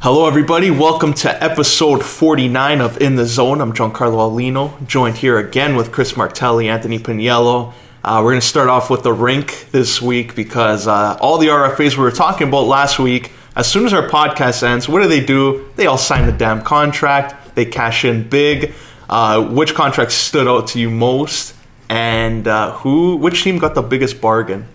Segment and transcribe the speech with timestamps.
[0.00, 0.70] Hello, everybody.
[0.70, 3.60] Welcome to episode 49 of In the Zone.
[3.60, 7.72] I'm Giancarlo Alino, joined here again with Chris Martelli, Anthony Piniello.
[8.04, 11.48] Uh, we're going to start off with the rink this week because uh, all the
[11.48, 15.08] RFAs we were talking about last week, as soon as our podcast ends, what do
[15.08, 15.68] they do?
[15.74, 18.74] They all sign the damn contract, they cash in big.
[19.10, 21.56] Uh, which contract stood out to you most?
[21.88, 23.16] And uh, who?
[23.16, 24.68] Which team got the biggest bargain?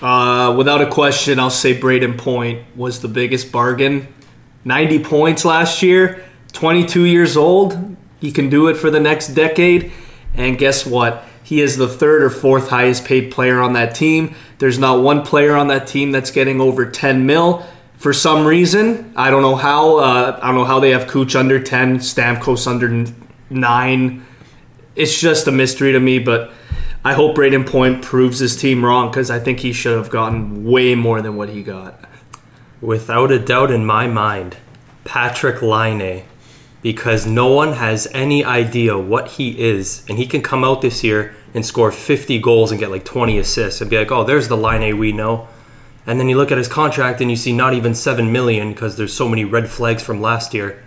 [0.00, 4.06] Uh, without a question, I'll say Brayden Point was the biggest bargain.
[4.64, 7.96] 90 points last year, 22 years old.
[8.20, 9.92] He can do it for the next decade.
[10.34, 11.24] And guess what?
[11.42, 14.34] He is the third or fourth highest paid player on that team.
[14.58, 17.66] There's not one player on that team that's getting over 10 mil.
[17.96, 19.96] For some reason, I don't know how.
[19.96, 23.12] Uh, I don't know how they have Cooch under 10, Stamkos under
[23.50, 24.24] nine.
[24.94, 26.18] It's just a mystery to me.
[26.18, 26.52] But
[27.04, 30.64] I hope Brayden Point proves his team wrong because I think he should have gotten
[30.64, 32.04] way more than what he got.
[32.80, 34.56] Without a doubt in my mind,
[35.04, 36.24] Patrik Laine,
[36.80, 41.04] because no one has any idea what he is, and he can come out this
[41.04, 44.48] year and score 50 goals and get like 20 assists and be like, oh, there's
[44.48, 45.46] the Laine we know.
[46.06, 48.96] And then you look at his contract and you see not even 7 million because
[48.96, 50.82] there's so many red flags from last year.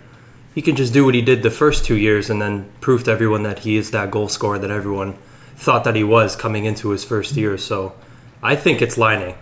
[0.52, 3.12] He can just do what he did the first two years and then prove to
[3.12, 5.16] everyone that he is that goal scorer that everyone
[5.54, 7.56] thought that he was coming into his first year.
[7.56, 7.94] So
[8.42, 9.36] I think it's Laine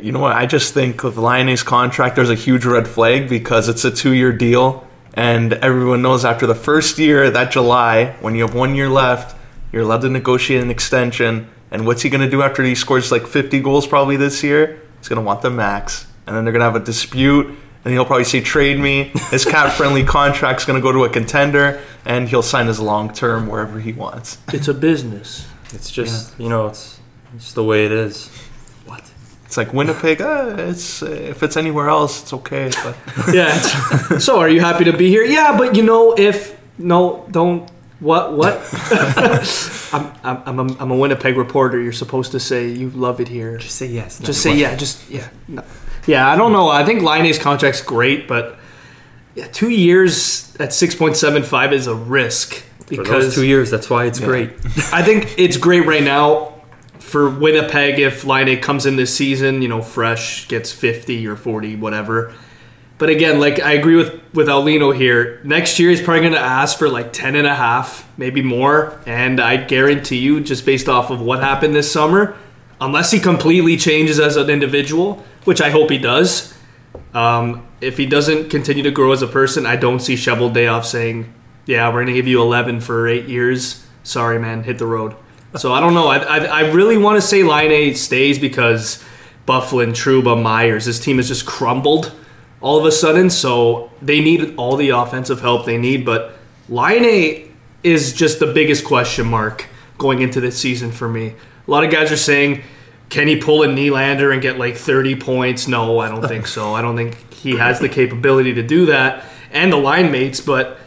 [0.00, 0.36] you know what?
[0.36, 4.12] I just think with Laine's contract, there's a huge red flag because it's a two
[4.12, 4.86] year deal.
[5.14, 9.36] And everyone knows after the first year, that July, when you have one year left,
[9.72, 11.48] you're allowed to negotiate an extension.
[11.70, 14.80] And what's he going to do after he scores like 50 goals probably this year?
[14.98, 16.06] He's going to want the max.
[16.26, 17.46] And then they're going to have a dispute.
[17.84, 19.12] And he'll probably say, trade me.
[19.30, 21.82] His cap friendly contract's going to go to a contender.
[22.04, 24.38] And he'll sign his long term wherever he wants.
[24.52, 25.46] It's a business.
[25.72, 26.44] It's just, yeah.
[26.44, 27.00] you know, it's,
[27.34, 28.30] it's the way it is.
[29.46, 30.20] It's like Winnipeg.
[30.20, 32.70] Uh, it's uh, if it's anywhere else, it's okay.
[32.82, 32.96] But
[33.34, 33.52] yeah.
[34.18, 35.24] so, are you happy to be here?
[35.24, 37.70] Yeah, but you know, if no, don't.
[37.98, 38.34] What?
[38.34, 38.60] What?
[39.92, 41.80] I'm, I'm, I'm, a, I'm a Winnipeg reporter.
[41.80, 43.56] You're supposed to say you love it here.
[43.56, 44.18] Just say yes.
[44.18, 44.76] Just say yeah.
[44.76, 45.30] Just yeah.
[45.48, 45.64] No.
[46.06, 46.68] Yeah, I don't know.
[46.68, 48.58] I think Laine's contract's great, but
[49.34, 53.70] yeah, two years at six point seven five is a risk because two years.
[53.70, 54.26] That's why it's yeah.
[54.26, 54.50] great.
[54.92, 56.55] I think it's great right now
[57.16, 61.74] for Winnipeg, if Laine comes in this season, you know, fresh, gets 50 or 40,
[61.76, 62.34] whatever.
[62.98, 65.40] But again, like I agree with with Alino here.
[65.42, 69.00] Next year he's probably going to ask for like 10 and a half, maybe more,
[69.06, 72.36] and I guarantee you just based off of what happened this summer,
[72.82, 76.52] unless he completely changes as an individual, which I hope he does.
[77.14, 81.32] Um, if he doesn't continue to grow as a person, I don't see Cheveldayoff saying,
[81.64, 83.86] "Yeah, we're going to give you 11 for 8 years.
[84.02, 85.16] Sorry, man, hit the road."
[85.56, 86.08] So I don't know.
[86.08, 89.02] I, I, I really want to say Laine stays because
[89.46, 92.12] Byfuglien, Trouba, Myers, this team has just crumbled
[92.60, 93.30] all of a sudden.
[93.30, 96.04] So they need all the offensive help they need.
[96.04, 96.36] But
[96.68, 99.66] Laine is just the biggest question mark
[99.98, 101.34] going into this season for me.
[101.66, 102.62] A lot of guys are saying,
[103.08, 105.68] can he pull a Nylander and get like 30 points?
[105.68, 106.74] No, I don't think so.
[106.74, 110.78] I don't think he has the capability to do that and the line mates, but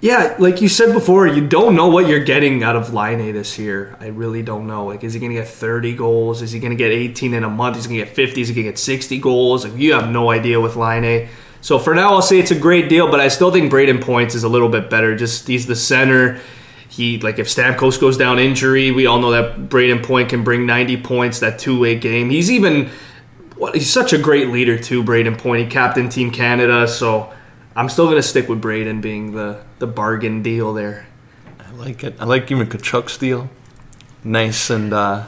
[0.00, 3.58] yeah, like you said before, you don't know what you're getting out of Laine this
[3.58, 3.96] year.
[4.00, 4.86] I really don't know.
[4.86, 6.40] Like, is he going to get 30 goals?
[6.40, 7.76] Is he going to get 18 in a month?
[7.76, 8.40] Is he going to get 50?
[8.40, 9.66] Is he going to get 60 goals?
[9.66, 11.28] Like, you have no idea with Laine.
[11.60, 14.34] So for now, I'll say it's a great deal, but I still think Brayden Points
[14.34, 15.14] is a little bit better.
[15.14, 16.40] Just he's the center.
[16.88, 20.64] He like if Stamkos goes down injury, we all know that Brayden Point can bring
[20.64, 22.30] 90 points that two way game.
[22.30, 22.90] He's even
[23.74, 25.04] he's such a great leader too.
[25.04, 27.32] Brayden Point, he captained Team Canada, so
[27.80, 31.06] I'm still gonna stick with Brayden being the the bargain deal there.
[31.58, 32.14] I like it.
[32.20, 33.48] I like even Tkachuk's deal.
[34.22, 35.24] Nice and uh,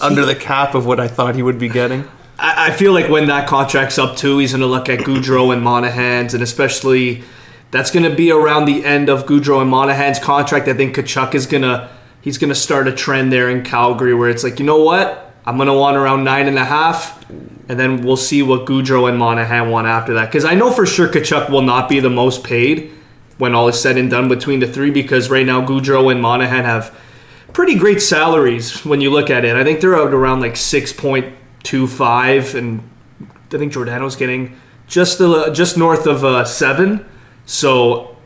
[0.00, 2.08] under the cap of what I thought he would be getting.
[2.40, 5.62] I, I feel like when that contract's up too, he's gonna look at Gaudreau and
[5.62, 7.22] Monahan's, and especially
[7.70, 10.66] that's gonna be around the end of Gaudreau and Monahan's contract.
[10.66, 11.88] I think Tkachuk is gonna
[12.20, 15.32] he's gonna start a trend there in Calgary where it's like, you know what?
[15.46, 17.24] I'm gonna want around nine and a half
[17.68, 20.26] and then we'll see what Gaudreau and Monahan want after that.
[20.26, 22.92] Because I know for sure Tkachuk will not be the most paid
[23.38, 26.64] when all is said and done between the three, because right now Gaudreau and Monahan
[26.64, 26.96] have
[27.52, 29.56] pretty great salaries when you look at it.
[29.56, 32.88] I think they're out around like six point two five, and
[33.20, 35.18] I think Giordano's getting just
[35.54, 37.06] just north of uh, seven.
[37.46, 38.16] So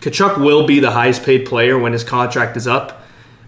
[0.00, 3.02] Tkachuk will be the highest paid player when his contract is up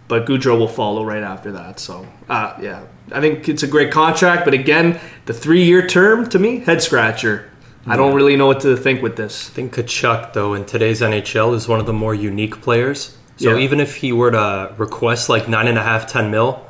[0.09, 1.81] but Gaudreau will follow right after that.
[1.81, 4.44] So, uh, yeah, I think it's a great contract.
[4.44, 7.50] But again, the three-year term to me, head scratcher.
[7.87, 9.50] I don't really know what to think with this.
[9.50, 13.16] I think Tkachuk, though, in today's NHL, is one of the more unique players.
[13.37, 13.62] So yeah.
[13.62, 16.64] even if he were to request like nine and a half, ten mil,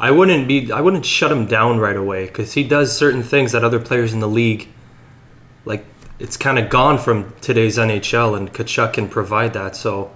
[0.00, 3.52] I wouldn't be, I wouldn't shut him down right away because he does certain things
[3.52, 4.68] that other players in the league,
[5.64, 5.84] like
[6.18, 9.76] it's kind of gone from today's NHL, and Tkachuk can provide that.
[9.76, 10.12] So,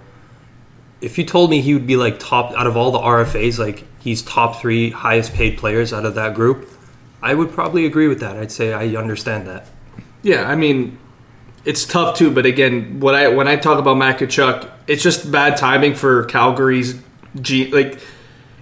[1.01, 3.85] if you told me he would be like top out of all the RFAs, like
[3.99, 6.69] he's top three highest paid players out of that group,
[7.21, 8.37] I would probably agree with that.
[8.37, 9.67] I'd say I understand that.
[10.21, 10.97] Yeah, I mean,
[11.65, 12.31] it's tough too.
[12.31, 16.25] But again, when I when I talk about Matt Tkachuk, it's just bad timing for
[16.25, 16.99] Calgary's
[17.39, 17.71] G.
[17.71, 17.99] Like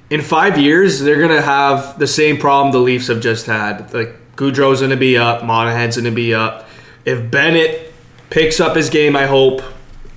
[0.10, 3.94] in five years, they're gonna have the same problem the Leafs have just had.
[3.94, 6.68] Like Gaudreau's gonna be up, Monahan's gonna be up.
[7.06, 7.94] If Bennett
[8.30, 9.62] picks up his game, I hope,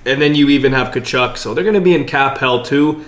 [0.05, 3.05] and then you even have Tkachuk, so they're gonna be in cap hell too.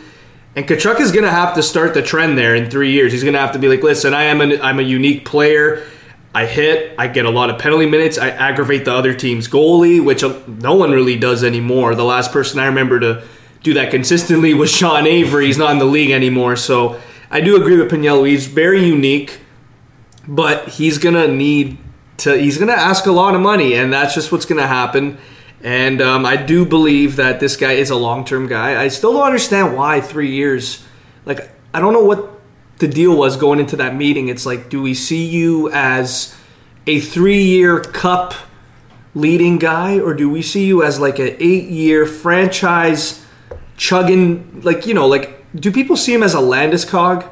[0.56, 3.12] And Tkachuk is going to have to start the trend there in three years.
[3.12, 5.84] He's going to have to be like, listen, I am an, I'm a unique player.
[6.36, 6.96] I hit.
[6.98, 8.18] I get a lot of penalty minutes.
[8.18, 11.96] I aggravate the other team's goalie, which uh, no one really does anymore.
[11.96, 13.24] The last person I remember to
[13.64, 15.48] do that consistently was Sean Avery.
[15.48, 16.56] He's not in the league anymore.
[16.56, 17.00] So
[17.32, 18.28] I do agree with Piniello.
[18.28, 19.40] He's very unique,
[20.28, 21.78] but he's going to need
[22.18, 24.68] to, he's going to ask a lot of money, and that's just what's going to
[24.68, 25.18] happen.
[25.64, 28.82] And um, I do believe that this guy is a long term guy.
[28.82, 30.84] I still don't understand why three years.
[31.26, 32.42] Like, I don't know what
[32.80, 34.28] the deal was going into that meeting.
[34.28, 36.36] It's like, do we see you as
[36.86, 38.34] a three year cup
[39.16, 43.26] leading guy, or do we see you as like an eight year franchise
[43.78, 44.62] chugging?
[44.64, 47.30] Like, you know, like, do people see him as a Landeskog?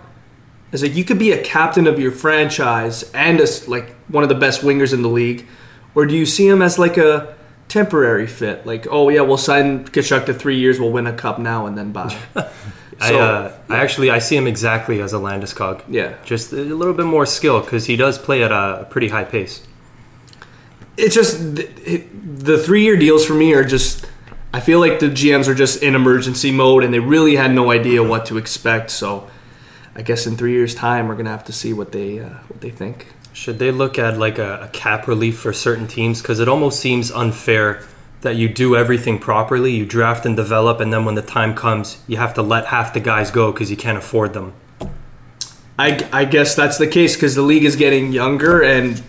[0.71, 4.29] As like, you could be a captain of your franchise and a, like one of
[4.29, 5.45] the best wingers in the league,
[5.95, 7.35] or do you see him as like a
[7.71, 8.65] temporary fit.
[8.65, 10.77] Like, oh yeah, we'll sign Tkachuk to three years.
[10.77, 12.17] We'll win a cup now and then bye.
[12.99, 15.81] I, uh, I actually I see him exactly as a Landeskog.
[15.87, 16.13] Yeah.
[16.25, 19.65] just a little bit more skill because he does play at a pretty high pace.
[20.97, 21.63] it's just the,
[22.23, 24.05] the three year deals for me are just.
[24.53, 27.71] I feel like the GMs are just in emergency mode and they really had no
[27.71, 28.91] idea what to expect.
[28.91, 29.29] So,
[29.95, 32.59] I guess in three years' time, we're gonna have to see what they uh, what
[32.59, 33.07] they think.
[33.33, 36.21] Should they look at like a, a cap relief for certain teams?
[36.21, 37.83] Because it almost seems unfair
[38.21, 42.01] that you do everything properly, you draft and develop, and then when the time comes,
[42.07, 44.53] you have to let half the guys go because you can't afford them.
[45.79, 49.01] I, I guess that's the case because the league is getting younger, and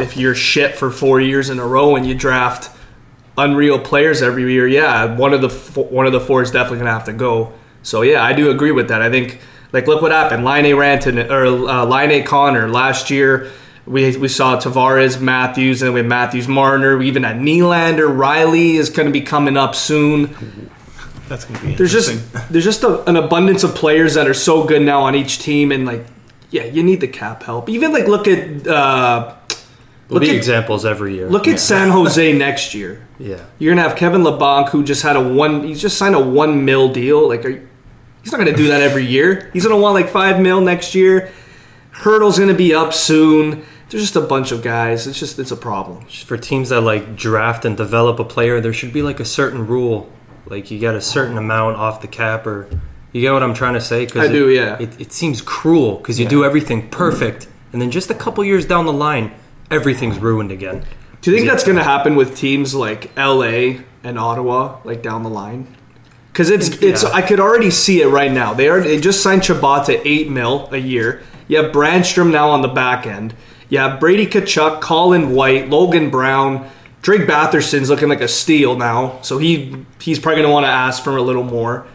[0.00, 2.76] if you're shit for four years in a row and you draft
[3.38, 5.48] unreal players every year, yeah, one of the
[5.82, 7.52] one of the four is definitely gonna have to go.
[7.82, 9.00] So yeah, I do agree with that.
[9.00, 9.40] I think
[9.72, 13.50] like look what happened, Line A Ranton or uh, Line A Connor last year.
[13.86, 16.96] We, we saw Tavares, Matthews, and then we had Matthews, Marner.
[16.98, 18.08] We even had Nylander.
[18.08, 20.34] Rielly is going to be coming up soon.
[21.28, 24.64] That's gonna be There's just there's just a, an abundance of players that are so
[24.64, 26.04] good now on each team, and like,
[26.50, 27.68] yeah, you need the cap help.
[27.68, 29.34] Even like look at uh,
[30.08, 31.28] There'll Look be at- examples every year.
[31.28, 33.04] look at San Jose next year.
[33.18, 33.44] yeah.
[33.58, 35.64] You're gonna have Kevin Labanc, who just had a one.
[35.64, 37.28] He's just signed a one mil deal.
[37.28, 37.68] Like, are you,
[38.26, 39.50] he's not gonna do that every year.
[39.52, 41.30] He's gonna want like five mil next year.
[41.92, 43.64] Hertl's gonna be up soon.
[43.88, 45.06] There's just a bunch of guys.
[45.06, 46.04] It's just it's a problem.
[46.06, 49.64] for teams that like draft and develop a player, there should be like a certain
[49.68, 50.10] rule,
[50.46, 52.68] like you get a certain amount off the cap, or
[53.12, 54.04] you get what I'm trying to say?
[54.06, 54.76] Cause I it, do, yeah.
[54.80, 58.66] It, it seems cruel because you do everything perfect, and then just a couple years
[58.66, 59.30] down the line,
[59.70, 60.84] everything's ruined again.
[61.20, 65.22] Do you think that's going to happen with teams like LA and Ottawa, like down
[65.22, 65.75] the line?
[66.36, 67.08] Because it's it's yeah.
[67.14, 68.52] I could already see it right now.
[68.52, 71.22] They are they just signed Chabot to eight mil a year.
[71.48, 73.32] You have Brännström now on the back end.
[73.70, 79.18] You have Brady Tkachuk, Colin White, Logan Brown, Drake Batherson's looking like a steal now.
[79.22, 81.86] So he he's probably going to want to ask for a little more.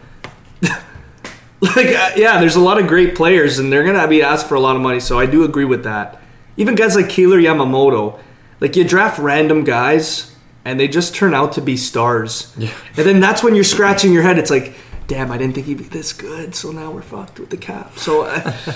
[0.60, 4.48] like uh, yeah, there's a lot of great players and they're going to be asked
[4.48, 4.98] for a lot of money.
[4.98, 6.20] So I do agree with that.
[6.56, 8.18] Even guys like Kailer Yamamoto,
[8.58, 10.31] like you draft random guys
[10.64, 12.54] and they just turn out to be stars.
[12.56, 12.72] Yeah.
[12.96, 14.38] And then that's when you're scratching your head.
[14.38, 14.74] It's like,
[15.06, 16.54] damn, I didn't think he'd be this good.
[16.54, 17.98] So now we're fucked with the cap.
[17.98, 18.52] So uh,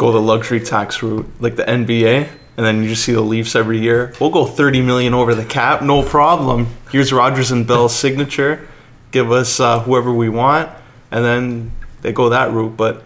[0.00, 3.54] Go the luxury tax route, like the NBA, and then you just see the Leafs
[3.54, 4.14] every year.
[4.18, 6.68] We'll go 30 million over the cap, no problem.
[6.90, 8.66] Here's Rogers and Bell's signature.
[9.10, 10.70] Give us uh, whoever we want,
[11.10, 12.78] and then they go that route.
[12.78, 13.02] But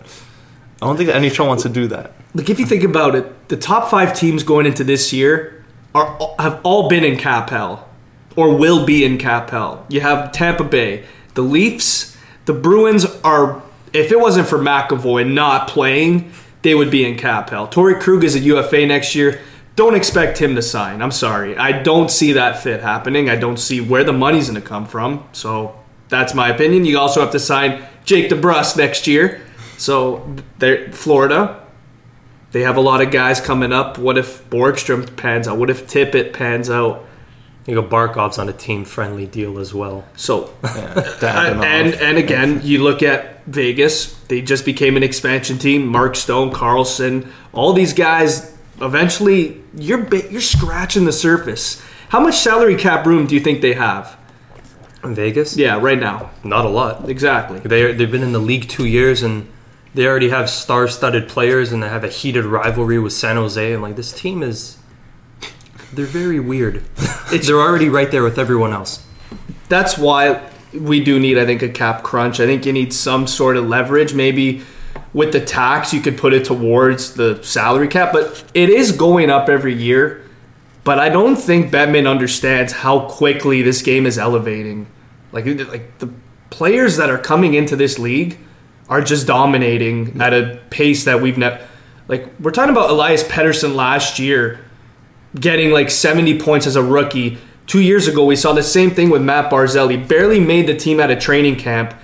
[0.81, 2.13] I don't think the NHL wants to do that.
[2.33, 5.65] Like if you think about it, the top five teams going into this year
[5.97, 7.89] are have all been in cap hell,
[8.37, 9.87] or will be in cap hell.
[9.89, 13.63] You have Tampa Bay, the Leafs, the Bruins are.
[13.93, 17.69] If it wasn't for McAvoy not playing, they would be in cap hell.
[17.69, 19.41] Torey Krug is a UFA next year.
[19.77, 21.03] Don't expect him to sign.
[21.03, 21.57] I'm sorry.
[21.57, 23.29] I don't see that fit happening.
[23.29, 25.29] I don't see where the money's going to come from.
[25.33, 26.85] So that's my opinion.
[26.85, 29.43] You also have to sign Jake DeBrusk next year.
[29.79, 31.61] So they're Florida.
[32.53, 33.99] They have a lot of guys coming up.
[33.99, 35.59] What if Borgstrom pans out?
[35.59, 37.05] What if Tippett pans out?
[37.67, 40.05] You go Barkov's on a team friendly deal as well.
[40.17, 44.15] So, Yeah, and and again, you look at Vegas.
[44.29, 45.87] They just became an expansion team.
[45.87, 48.55] Mark Stone, Carlson, all these guys.
[48.81, 51.81] Eventually, you're you're scratching the surface.
[52.11, 54.17] How much salary cap room do you think they have?
[55.03, 56.31] In Vegas, Yeah, right now.
[56.45, 57.09] not a lot.
[57.09, 57.59] Exactly.
[57.61, 59.49] They they've been in the league two years and
[59.95, 63.73] they already have star-studded players and they have a heated rivalry with San Jose.
[63.73, 64.77] And like this team is,
[65.97, 66.85] they're very weird.
[67.31, 69.05] They're already right there with everyone else.
[69.69, 72.41] That's why we do need, I think, a cap crunch.
[72.41, 74.15] I think you need some sort of leverage.
[74.15, 74.63] Maybe
[75.13, 79.31] with the tax, you could put it towards the salary cap, but it is going
[79.31, 80.23] up every year.
[80.83, 84.87] But I don't think Bettman understands how quickly this game is elevating.
[85.33, 86.11] Like, like the
[86.51, 88.39] players that are coming into this league
[88.89, 91.67] are just dominating at a pace that we've never.
[92.07, 94.64] Like we're talking about Elias Pettersson last year
[95.39, 97.39] getting like 70 points as a rookie.
[97.67, 100.07] Two years ago, we saw the same thing with Matt Barzelli.
[100.07, 101.95] Barely made the team at a training camp,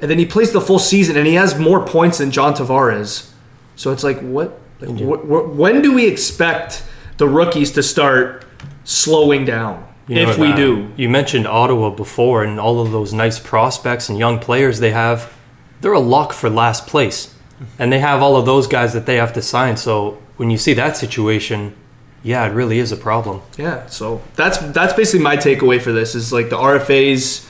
[0.00, 3.30] and then he plays the full season, and he has more points than John Tavares.
[3.76, 4.58] So it's like, what?
[4.80, 6.84] Like, wh- wh- when do we expect
[7.16, 8.44] the rookies to start
[8.84, 9.86] slowing down?
[10.08, 14.08] You if we uh, do, You mentioned Ottawa before and all of those nice prospects
[14.08, 15.32] and young players they have.
[15.80, 17.34] They're a lock for last place.
[17.78, 19.76] And they have all of those guys that they have to sign.
[19.78, 21.74] So when you see that situation,
[22.26, 23.40] yeah, it really is a problem.
[23.56, 27.48] Yeah, so that's that's basically my takeaway for this is like the RFAs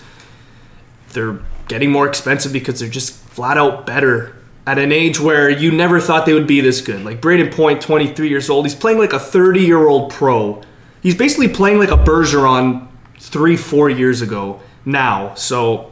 [1.15, 5.73] they're getting more expensive because they're just flat out better at an age where you
[5.73, 7.03] never thought they would be this good.
[7.05, 10.61] Like Brayden Point, 23 years old, he's playing like a 30-year-old pro.
[11.03, 15.33] He's basically playing like a Bergeron 3 4 years ago now.
[15.35, 15.91] So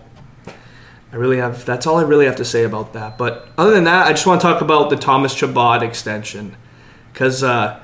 [1.10, 3.16] I really have that's all I really have to say about that.
[3.16, 6.56] But other than that, I just want to talk about the Thomas Chabot extension
[7.14, 7.80] cuz uh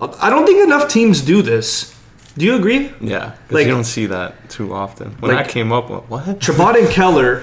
[0.00, 1.94] I don't think enough teams do this.
[2.38, 2.92] Do you agree?
[3.00, 5.16] Yeah, Like- you don't see that too often.
[5.20, 6.08] When Like- that came up, what?
[6.10, 6.40] what?
[6.42, 7.42] Chabot and Keller,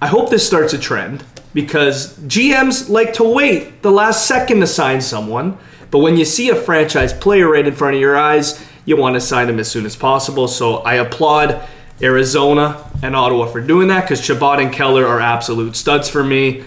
[0.00, 1.22] I hope this starts a trend
[1.54, 5.58] because GMs like to wait the last second to sign someone.
[5.90, 9.14] But when you see a franchise player right in front of your eyes, you want
[9.14, 10.48] to sign them as soon as possible.
[10.48, 11.60] So I applaud
[12.00, 16.64] Arizona and Ottawa for doing that because Chabot and Keller are absolute studs for me.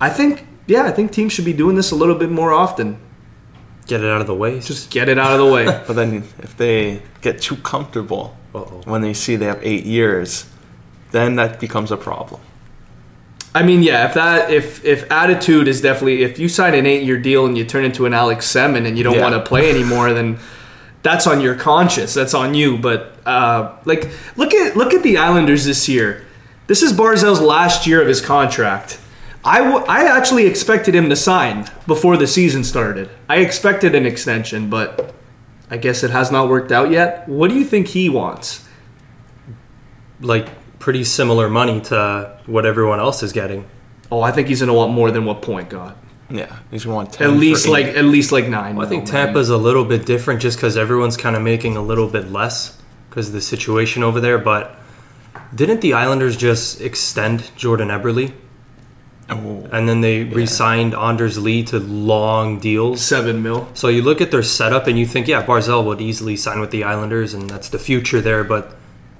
[0.00, 2.98] I think, yeah, I think teams should be doing this a little bit more often.
[3.86, 4.60] Get it out of the way.
[4.60, 5.64] Just get it out of the way.
[5.86, 8.82] But then if they get too comfortable Uh-oh.
[8.84, 10.46] when they see they have eight years,
[11.10, 12.40] then that becomes a problem.
[13.54, 17.02] I mean, yeah, if that if if attitude is definitely if you sign an eight
[17.02, 19.22] year deal and you turn into an Alex Semin and you don't Yeah.
[19.22, 20.38] want to play anymore, then
[21.02, 22.14] that's on your conscience.
[22.14, 22.78] That's on you.
[22.78, 26.24] But uh, like, look at look at the Islanders this year.
[26.66, 28.98] This is Barzal's last year of his contract.
[29.44, 33.10] I, w- I actually expected him to sign before the season started.
[33.28, 35.14] I expected an extension, but
[35.70, 37.28] I guess it has not worked out yet.
[37.28, 38.66] What do you think he wants?
[40.20, 43.64] Like pretty similar money to what everyone else is getting.
[44.10, 45.96] Oh, I think he's gonna want more than what Point got.
[46.30, 47.30] Yeah, he's going to want ten.
[47.30, 48.76] At least like at least like nine.
[48.76, 49.26] Well, I think mil, man.
[49.26, 52.78] Tampa's a little bit different just because everyone's kind of making a little bit less
[53.10, 54.38] because of the situation over there.
[54.38, 54.74] But
[55.54, 58.32] didn't the Islanders just extend Jordan Eberle?
[59.32, 63.00] Oh, And then they re-signed Anders Lee to long deals.
[63.04, 63.68] seven mil.
[63.74, 66.70] So you look at their setup and you think, yeah, Barzal would easily sign with
[66.70, 68.44] the Islanders, and that's the future there.
[68.44, 68.74] But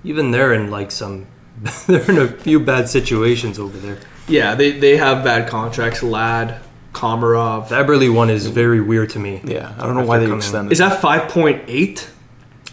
[0.04, 1.26] even they're in like some,
[1.86, 3.98] they're in a few bad situations over there.
[4.28, 6.02] Yeah, they they have bad contracts.
[6.02, 6.60] Ladd,
[6.92, 7.68] Komarov.
[7.68, 9.40] The Eberle one is very weird to me.
[9.44, 9.74] yeah.
[9.78, 10.72] I don't know why they coming- extended.
[10.72, 12.08] Is that five point eight?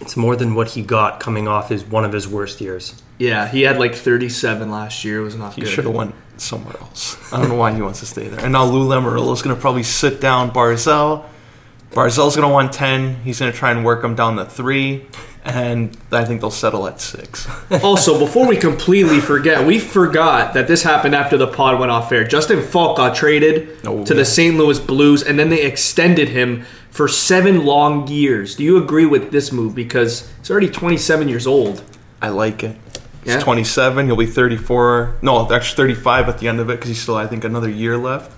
[0.02, 3.02] It's more than what he got coming off his one of his worst years.
[3.18, 5.20] Yeah, he had like thirty seven last year.
[5.20, 7.18] It was not He should have went somewhere else.
[7.34, 8.40] I don't know why he wants to stay there.
[8.44, 11.26] And now Lou Lamoriello's going to probably sit down Barzal.
[11.92, 13.22] Barzal's going to want 10.
[13.24, 15.06] He's going to try and work him down to 3.
[15.44, 17.48] And I think they'll settle at 6.
[17.84, 22.12] also, before we completely forget, we forgot that this happened after the pod went off
[22.12, 22.24] air.
[22.26, 24.18] Justin Faulk got traded Oh, to yeah.
[24.20, 24.56] the St.
[24.58, 28.56] Louis Blues, and then they extended him for seven long years.
[28.56, 29.74] Do you agree with this move?
[29.74, 31.84] Because he's already twenty seven years old.
[32.22, 32.76] I like it.
[33.24, 33.40] He's Yeah.
[33.40, 34.06] 27.
[34.06, 35.18] He'll be 34.
[35.22, 37.98] No, actually 35 at the end of it because he's still, I think, another year
[37.98, 38.32] left.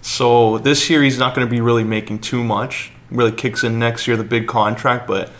[0.00, 2.92] So this year he's not going to be really making too much.
[3.10, 5.30] Really kicks in next year, the big contract, but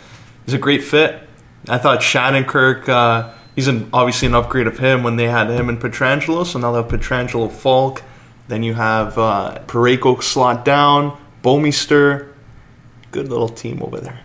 [0.45, 1.21] he's a great fit.
[1.67, 5.69] I thought Shattenkirk, uh, he's an, obviously an upgrade of him when they had him
[5.69, 6.45] and Pietrangelo.
[6.45, 8.01] So now they have Pietrangelo, Faulk.
[8.47, 12.33] Then you have uh, Parayko slot down, Bouwmeester.
[13.11, 14.21] Good little team over there.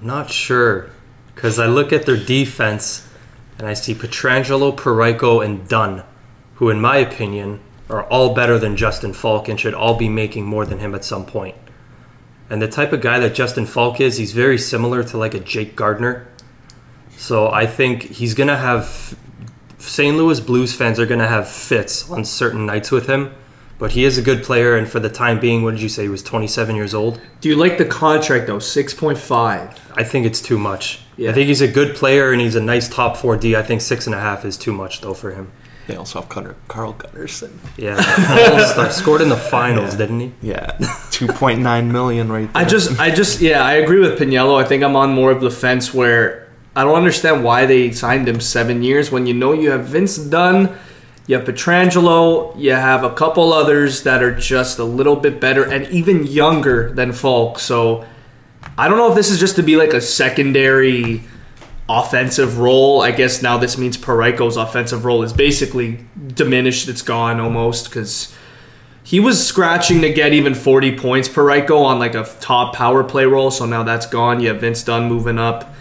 [0.00, 0.90] I'm not sure
[1.38, 3.08] because I look at their defense
[3.58, 6.02] and I see Pietrangelo, Parayko, and Dunn,
[6.54, 10.46] who, in my opinion, are all better than Justin Faulk and should all be making
[10.46, 11.54] more than him at some point.
[12.50, 15.38] And the type of guy that Justin Faulk is, he's very similar to like a
[15.38, 16.26] Jake Gardiner.
[17.16, 19.16] So I think he's gonna have
[19.78, 20.16] St.
[20.16, 23.32] Louis Blues fans are gonna have fits on certain nights with him
[23.78, 26.02] But he is a good player, and for the time being, what did you say?
[26.02, 27.20] He was 27 years old.
[27.40, 28.58] Do you like the contract though?
[28.58, 29.78] Six point five.
[29.94, 31.00] I think it's too much.
[31.16, 31.30] Yeah.
[31.30, 33.54] I think he's a good player, and he's a nice top four D.
[33.54, 35.52] I think six and a half is too much though for him.
[35.88, 37.50] They also have Carl, Carl Gunnarsson.
[37.78, 37.96] Yeah,
[38.50, 40.32] Almost scored in the finals, didn't he?
[40.42, 40.72] Yeah,
[41.10, 42.62] two point nine million right there.
[42.62, 44.62] I just, I just, yeah, I agree with Pinello.
[44.62, 48.28] I think I'm on more of the fence where I don't understand why they signed
[48.28, 50.76] him seven years when you know you have Vince Dunn,
[51.28, 55.62] you have Pietrangelo, you have a couple others that are just a little bit better
[55.62, 57.58] and even younger than Faulk.
[57.58, 58.06] So
[58.78, 61.22] I don't know if this is just to be like a secondary
[61.86, 63.02] offensive role.
[63.02, 66.88] I guess now this means Parayko's offensive role is basically diminished.
[66.88, 68.34] It's gone almost because
[69.04, 73.04] he was scratching to get even 40 points per Ryko on like a top power
[73.04, 74.40] play role, so now that's gone.
[74.40, 75.74] You have Vince Dunn moving up,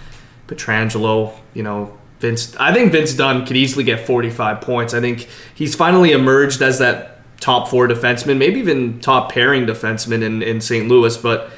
[0.48, 2.56] Pietrangelo, you know, Vince.
[2.58, 4.94] I think Vince Dunn could easily get 45 points.
[4.94, 10.24] I think he's finally emerged as that top four defenseman, maybe even top pairing defenseman
[10.24, 10.88] in, in St.
[10.88, 11.16] Louis.
[11.18, 11.52] But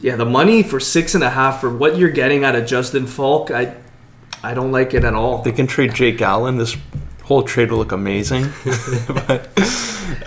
[0.00, 3.06] yeah, the money for six and a half for what you're getting out of Justin
[3.06, 3.74] Faulk, I,
[4.42, 5.42] I don't like it at all.
[5.42, 6.56] they can trade Jake Allen.
[6.56, 6.76] This
[7.24, 8.44] whole trade will look amazing.
[9.08, 9.48] but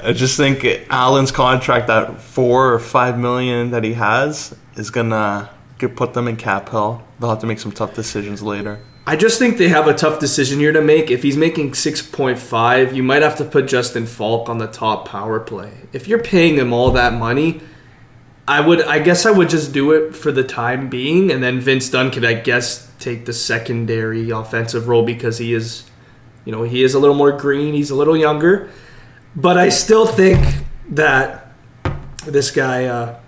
[0.03, 5.49] I just think Allen's contract that four or five million that he has is gonna
[5.95, 7.03] put them in cap hell.
[7.19, 8.79] They'll have to make some tough decisions later.
[9.05, 11.11] I just think they have a tough decision here to make.
[11.11, 15.41] If he's making 6.5, you might have to put Justin Faulk on the top power
[15.41, 15.73] play.
[15.91, 17.59] If you're paying him all that money,
[18.47, 21.61] I would I guess I would just do it for the time being and then
[21.61, 25.89] Vince Dunn could I guess take the secondary offensive role because he is
[26.45, 28.69] you know, he is a little more green, he's a little younger.
[29.35, 30.45] But I still think
[30.89, 31.53] that
[32.25, 33.19] this guy uh,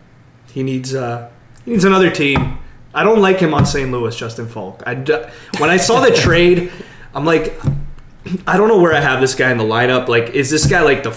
[0.51, 1.32] he needs uh,
[1.63, 2.60] he needs another team.
[2.95, 3.91] I don't like him on St.
[3.91, 4.81] Louis, Justin Faulk.
[4.87, 4.95] I
[5.59, 6.71] when I saw the trade,
[7.13, 7.53] I'm like,
[8.47, 10.07] I don't know where I have this guy in the lineup.
[10.07, 11.15] Like, is this guy like the?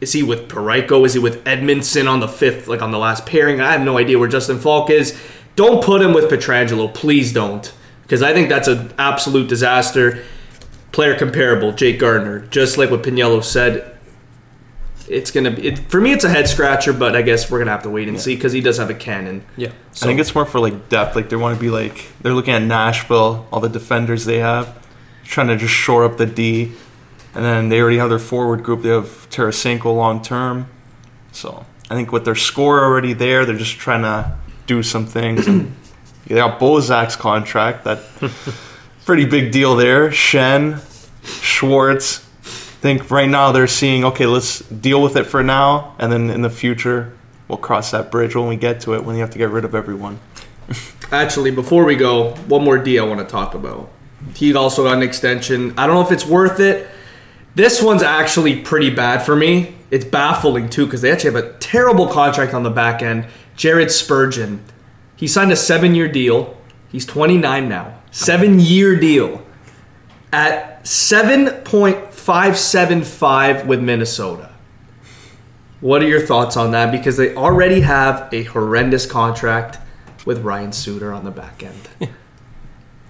[0.00, 1.04] Is he with Parayko?
[1.06, 3.60] Is he with Edmundson on the fifth, like on the last pairing?
[3.60, 5.18] I have no idea where Justin Faulk is.
[5.56, 10.22] Don't put him with Pietrangelo, please don't, because I think that's an absolute disaster.
[10.92, 13.98] Player comparable, Jake Gardiner, just like what Pinello said.
[15.10, 16.12] It's gonna be it, for me.
[16.12, 18.52] It's a head scratcher, but I guess we're gonna have to wait and see because
[18.52, 19.44] he does have a cannon.
[19.56, 19.72] Yeah.
[20.02, 21.16] I think it's more for like depth.
[21.16, 24.78] Like they want to be like they're looking at Nashville, all the defenders they have,
[25.24, 26.72] trying to just shore up the D,
[27.34, 28.82] and then they already have their forward group.
[28.82, 30.68] They have Tarasenko long term,
[31.32, 35.48] so I think with their score already there, they're just trying to do some things.
[35.48, 35.74] and
[36.28, 38.00] they got Bozak's contract, that
[39.04, 40.10] pretty big deal there.
[40.10, 40.80] Schenn,
[41.24, 42.29] Schwartz.
[42.80, 46.40] Think right now they're seeing okay, let's deal with it for now, and then in
[46.40, 47.14] the future
[47.46, 49.04] we'll cross that bridge when we get to it.
[49.04, 50.18] When you have to get rid of everyone.
[51.12, 53.90] Actually, before we go, one more D I want to talk about.
[54.34, 55.74] He also got an extension.
[55.76, 56.88] I don't know if it's worth it.
[57.54, 59.74] This one's actually pretty bad for me.
[59.90, 63.26] It's baffling too because they actually have a terrible contract on the back end.
[63.56, 64.62] Jared Spurgeon.
[65.16, 66.56] He signed a seven year deal.
[66.88, 68.00] He's 29 now.
[68.10, 68.96] Seven year
[72.26, 74.50] deal at 7.575 with Minnesota.
[75.80, 76.92] What are your thoughts on that?
[76.92, 79.78] Because they already have a horrendous contract
[80.26, 81.88] with Ryan Suter on the back end.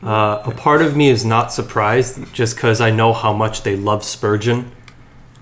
[0.03, 3.77] Uh, a part of me is not surprised just because I know how much they
[3.77, 4.73] love Spurgeon.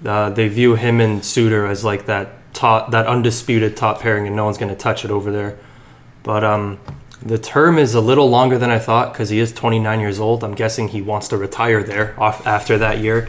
[0.04, 4.34] Uh, they view him and Suter as like that top, that undisputed top pairing, and
[4.34, 5.58] no one's going to touch it over there.
[6.24, 6.80] But um,
[7.22, 10.42] the term is a little longer than I thought because he is 29 years old.
[10.42, 13.28] I'm guessing he wants to retire there off after that year.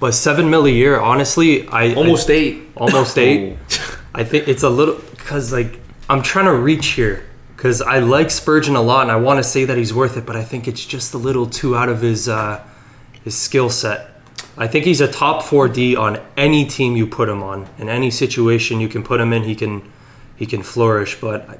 [0.00, 2.70] But seven mil a year, honestly, I Almost eight.
[2.76, 3.58] almost eight.
[4.14, 7.24] I think it's a little because like I'm trying to reach here
[7.56, 10.24] because I like Spurgeon a lot and I want to say that he's worth it,
[10.26, 12.64] but I think it's just a little too out of his uh,
[13.22, 14.08] his skill set.
[14.56, 17.68] I think he's a top four D on any team you put him on.
[17.78, 19.82] In any situation you can put him in, he can
[20.34, 21.20] he can flourish.
[21.20, 21.58] But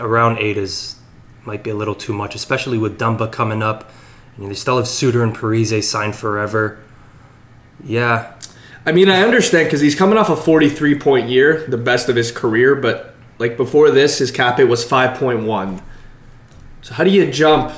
[0.00, 0.96] around eight is
[1.44, 3.90] might be a little too much, especially with Dumba coming up.
[4.38, 6.78] And they still have Suter and Parise signed forever.
[7.84, 8.34] Yeah,
[8.86, 12.14] I mean, I understand because he's coming off a 43 point year, the best of
[12.14, 15.82] his career, but like before this, his cap it was 5.1.
[16.82, 17.72] So how do you jump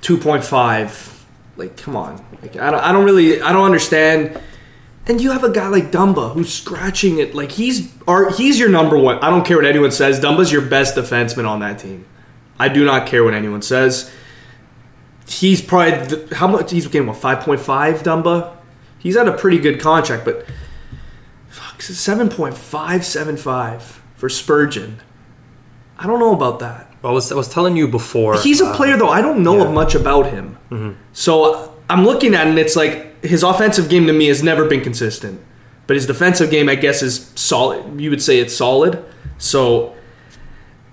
[0.00, 1.12] 2.5?
[1.58, 2.24] Like, come on.
[2.40, 4.40] Like, I don't, I don't really, I don't understand.
[5.06, 7.34] And you have a guy like Dumba who's scratching it.
[7.34, 9.18] Like he's, or he's your number one.
[9.18, 10.18] I don't care what anyone says.
[10.18, 12.06] Dumba's your best defenseman on that team.
[12.58, 14.10] I do not care what anyone says.
[15.28, 18.55] He's probably the, how much he's getting what 5.5 Dumba.
[19.06, 20.44] He's had a pretty good contract, but
[21.48, 25.00] fuck, seven point five seven five for Spurgeon.
[25.96, 26.92] I don't know about that.
[27.04, 28.36] I was, I was telling you before.
[28.40, 29.08] He's a uh, player though.
[29.08, 29.70] I don't know yeah.
[29.70, 30.58] much about him.
[31.12, 34.64] So I'm looking at it and it's like his offensive game to me has never
[34.64, 35.40] been consistent.
[35.86, 38.00] but his defensive game, I guess, is solid.
[38.00, 39.04] You would say it's solid.
[39.38, 39.94] So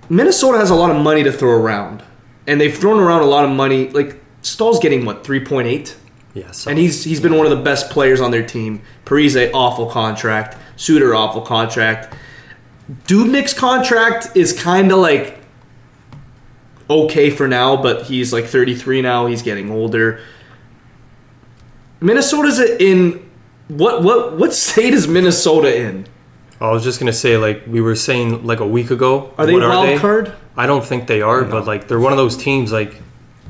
[0.10, 2.04] Minnesota has a lot of money to throw around,
[2.46, 3.90] and they've thrown around a lot of money.
[3.90, 5.98] Like Staal's getting what three point eight,
[6.34, 8.82] Yeah, so and he's he's been one of the best players on their team.
[9.06, 12.16] Parise awful contract, Suter awful contract.
[13.06, 15.40] Dubnyk's contract is kind of like
[16.90, 19.28] okay for now, but he's like 33 now.
[19.28, 20.20] He's getting older.
[22.02, 23.30] Minnesota's in
[23.68, 26.08] what what what state is Minnesota in?
[26.60, 29.34] I was just gonna say, like we were saying like a week ago.
[29.38, 30.34] Are they wild card?
[30.56, 32.72] I don't think they are, but like they're one of those teams.
[32.72, 32.96] Like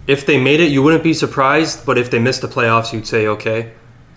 [0.08, 1.86] if they made it, you wouldn't be surprised.
[1.86, 3.72] But if they missed the playoffs, you'd say okay.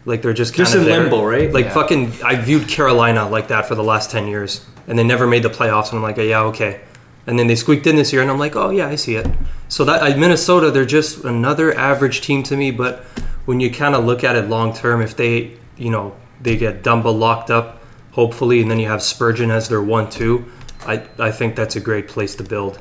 [0.04, 1.00] Like they're just kind Just of in there.
[1.00, 1.52] limbo, right?
[1.52, 1.72] Like Yeah.
[1.74, 5.42] fucking, I viewed Carolina like that for the last ten years, and they never made
[5.42, 5.88] the playoffs.
[5.90, 6.80] And I'm like, yeah, okay.
[7.26, 9.26] And then they squeaked in this year, and I'm like, oh yeah, I see it.
[9.68, 12.70] So that uh, Minnesota, they're just another average team to me.
[12.70, 13.00] But
[13.46, 16.84] when you kind of look at it long term, if they, you know, they get
[16.84, 20.44] Dumba locked up, hopefully, and then you have Spurgeon as their one-two,
[20.86, 22.78] I I think that's a great place to build.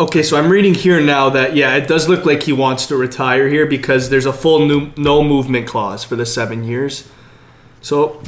[0.00, 2.96] Okay, so I'm reading here now that yeah, it does look like he wants to
[2.96, 7.06] retire here because there's a full new, no movement clause for the seven years.
[7.82, 8.22] So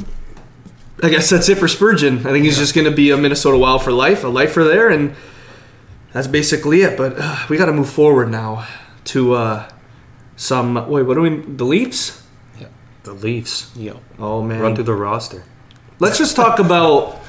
[1.01, 2.19] I guess that's it for Spurgeon.
[2.19, 4.87] I think he's just going to be a Minnesota Wild for life, a lifer there,
[4.87, 5.15] and
[6.11, 6.95] that's basically it.
[6.95, 8.67] But uh, we got to move forward now
[9.05, 9.69] to uh,
[10.35, 10.75] some.
[10.87, 11.37] Wait, what do we?
[11.37, 12.23] The Leafs?
[12.59, 12.67] Yeah,
[13.01, 13.93] the Leafs Yeah.
[14.19, 15.43] Oh man, run through the roster.
[15.97, 17.19] Let's just talk about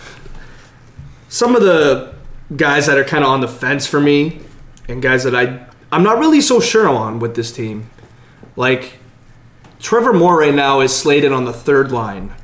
[1.30, 2.13] some of the
[2.54, 4.40] guys that are kind of on the fence for me,
[4.88, 7.90] and guys that I I'm not really so sure on with this team.
[8.56, 8.98] Like
[9.78, 12.34] Trevor Moore right now is slated on the third line,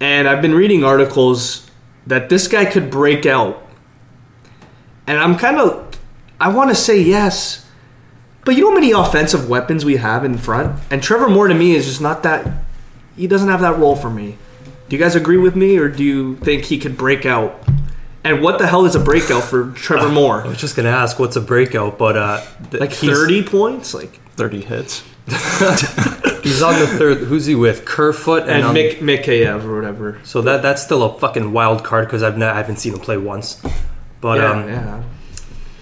[0.00, 1.70] and I've been reading articles
[2.06, 3.66] that this guy could break out,
[5.06, 5.98] and I'm kind of
[6.40, 7.66] I want to say yes.
[8.42, 10.80] But you know how many offensive weapons we have in front?
[10.90, 12.64] And Trevor Moore to me is just not that
[13.14, 14.38] he doesn't have that role for me.
[14.88, 17.62] Do you guys agree with me, or do you think he could break out?
[18.22, 20.42] And what the hell is a breakout for Trevor Moore?
[20.44, 23.94] I was just gonna ask what's a breakout, but uh, th- Like he's- thirty points,
[23.94, 25.02] like 30 hits.
[26.42, 27.18] He's on the third.
[27.18, 27.84] Who's he with?
[27.84, 30.18] Kerfoot and, and um, Mik Mikheyev or whatever.
[30.24, 33.00] So that that's still a fucking wild card because I've not, I haven't seen him
[33.00, 33.62] play once.
[34.20, 35.02] But yeah, um, yeah.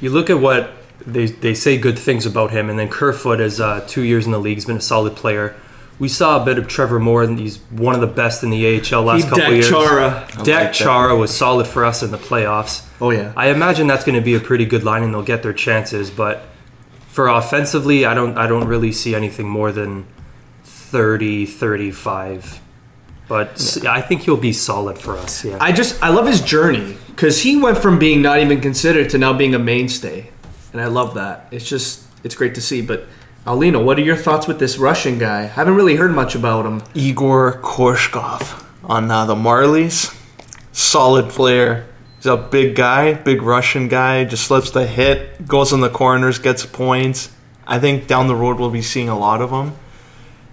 [0.01, 0.71] you look at what
[1.07, 4.33] they they say good things about him, and then Kerfoot is uh, two years in
[4.33, 4.57] the league.
[4.57, 5.55] He's been a solid player.
[5.99, 8.77] We saw a bit of Trevor Moore, and he's one of the best in the
[8.77, 9.69] AHL last He couple decked years.
[9.69, 10.29] Chara.
[10.29, 10.73] I Dak like.
[10.73, 12.87] Chara was solid for us in the playoffs.
[13.01, 13.33] Oh yeah.
[13.37, 16.11] I imagine that's going to be a pretty good line, and they'll get their chances.
[16.11, 16.43] But
[17.09, 20.07] for offensively, I don't I don't really see anything more than
[20.65, 22.61] 30, 35.
[23.27, 25.45] But I think he'll be solid for us.
[25.45, 25.59] Yeah.
[25.61, 29.19] I just I love his journey because he went from being not even considered to
[29.19, 30.31] now being a mainstay,
[30.73, 31.49] and I love that.
[31.51, 32.81] It's just it's great to see.
[32.81, 33.07] But
[33.47, 35.43] Alino, what are your thoughts with this Russian guy?
[35.43, 36.83] I haven't really heard much about him.
[36.95, 40.15] Egor Korshkov on uh, the Marlies.
[40.73, 41.87] Solid player.
[42.17, 44.25] He's a big guy, big Russian guy.
[44.25, 47.31] Just slips the hit, goes in the corners, gets points.
[47.67, 49.77] I think down the road we'll be seeing a lot of him.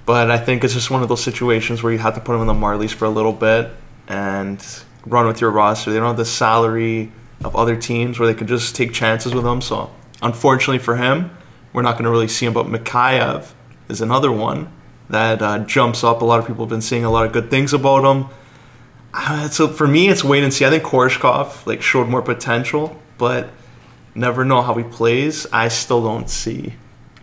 [0.06, 2.42] But I think it's just one of those situations where you have to put him
[2.42, 3.72] in the Marlies for a little bit
[4.08, 4.64] and
[5.06, 5.92] run with your roster.
[5.92, 7.12] They don't have the salary
[7.44, 9.62] of other teams where they can just take chances with him.
[9.62, 11.36] So unfortunately for him,
[11.76, 12.54] we're not going to really see him.
[12.54, 13.52] But Mikheyev
[13.90, 14.72] is another one
[15.10, 16.22] that uh, jumps up.
[16.22, 18.30] A lot of people have been saying a lot of good things about him.
[19.14, 20.66] Uh, so for me, it's wait and see.
[20.66, 23.50] I think Korshkov like showed more potential, but
[24.16, 25.46] never know how he plays.
[25.52, 26.74] I still don't see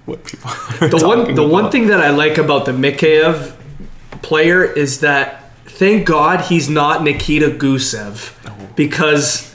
[0.04, 3.56] what people are The one the one thing that I like about the Mikheyev
[4.22, 8.32] player is that thank God he's not Nikita Gusev
[8.76, 9.51] because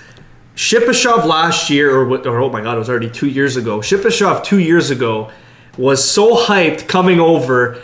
[0.58, 4.44] Shipachyov last year or, or oh my God it was already two years ago Shipachyov
[4.44, 5.32] two years ago
[5.78, 7.82] was so hyped coming over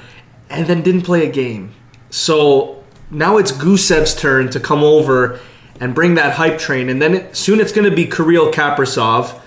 [0.50, 1.74] and then didn't play a game
[2.10, 5.40] so now it's Gusev's turn to come over
[5.80, 9.40] and bring that hype train and then it, soon it's going to be Kirill Kaprizov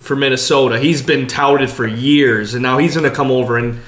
[0.00, 0.80] for Minnesota.
[0.80, 3.80] He's been touted for years, and now he's going to come over and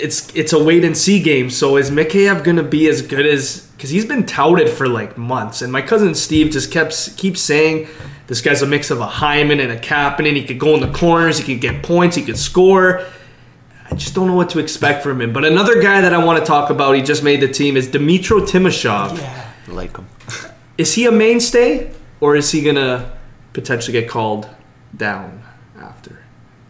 [0.00, 1.50] it's it's a wait and see game.
[1.50, 5.16] So is Mikheyev going to be as good as because he's been touted for like
[5.16, 7.88] months, and my cousin Steve just kept keeps saying
[8.26, 10.36] this guy's a mix of a Hyman and a Kapanen.
[10.36, 13.04] He could go in the corners, he could get points, he could score.
[13.90, 15.32] I just don't know what to expect from him.
[15.32, 17.88] But another guy that I want to talk about, he just made the team, is
[17.88, 19.18] Dmytro Timashov.
[19.18, 20.06] I like him.
[20.76, 23.12] Is he a mainstay, or is he gonna
[23.54, 24.48] potentially get called
[24.94, 25.47] down after?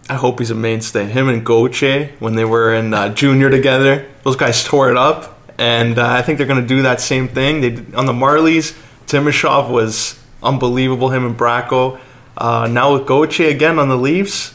[0.08, 1.04] I hope he's a mainstay.
[1.04, 5.38] Him and Gauthier, when they were in uh, junior together, those guys tore it up,
[5.58, 7.60] and uh, I think they're going to do that same thing.
[7.60, 8.74] They did- on the Marlies,
[9.06, 11.10] Timashov was unbelievable.
[11.10, 11.98] Him and Bracco.
[12.36, 14.54] Uh, now with Gauthier again on the Leafs,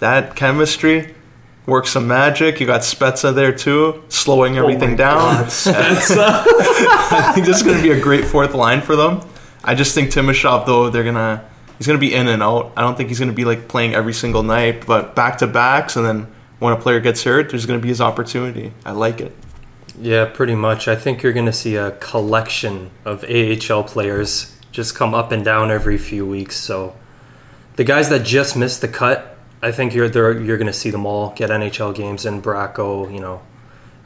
[0.00, 1.14] that chemistry.
[1.66, 2.58] works some magic.
[2.58, 5.20] You got Spezza there too, slowing everything Oh down.
[5.46, 9.20] I think this is going to be a great fourth line for them.
[9.62, 11.44] I just think Timashov though they're gonna
[11.82, 12.72] he's gonna be in and out.
[12.76, 15.96] I don't think he's gonna be like playing every single night, but back to backs,
[15.96, 18.72] and then when a player gets hurt, there's gonna be his opportunity.
[18.84, 19.36] I like it.
[20.00, 20.88] Yeah, pretty much.
[20.88, 25.44] I think you're going to see a collection of AHL players just come up and
[25.44, 26.56] down every few weeks.
[26.56, 26.96] So
[27.76, 30.06] the guys that just missed the cut, I think you're
[30.40, 32.40] you're going to see them all get NHL games in.
[32.40, 33.42] Bracco, you know,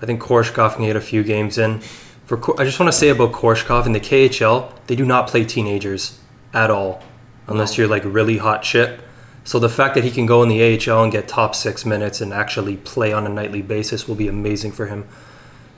[0.03, 1.81] I think Korshkov can get a few games in.
[2.27, 5.45] For I just want to say about Korshkov in the KHL, they do not play
[5.45, 6.19] teenagers
[6.53, 7.03] at all,
[7.47, 9.01] unless you're like really hot shit.
[9.45, 12.21] So the fact that he can go in the AHL and get top six minutes
[12.21, 15.07] and actually play on a nightly basis will be amazing for him.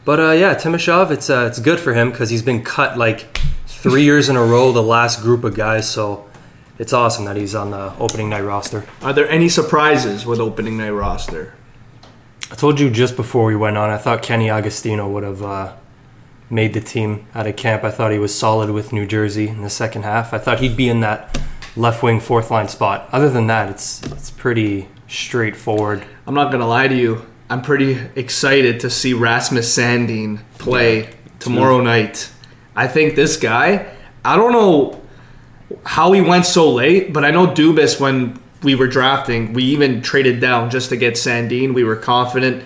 [0.06, 3.38] But uh, yeah, Timashov, it's uh, it's good for him because he's been cut like
[3.66, 5.88] three years in a row, the last group of guys.
[5.90, 6.28] So
[6.78, 8.86] it's awesome that he's on the opening night roster.
[9.02, 11.54] Are there any surprises with opening night roster?
[12.50, 15.74] I told you just before we went on, I thought Kenny Agostino would have uh,
[16.48, 17.84] made the team out of camp.
[17.84, 20.32] I thought he was solid with New Jersey in the second half.
[20.32, 21.38] I thought he'd be in that
[21.76, 23.08] left wing fourth line spot.
[23.12, 26.04] Other than that, it's it's pretty straightforward.
[26.26, 27.26] I'm not gonna lie to you.
[27.50, 32.30] I'm pretty excited to see Rasmus Sandin play tomorrow night.
[32.76, 33.94] I think this guy.
[34.24, 35.00] I don't know
[35.84, 40.02] how he went so late, but I know Dubas when we were drafting, we even
[40.02, 41.74] traded down just to get Sandin.
[41.74, 42.64] We were confident.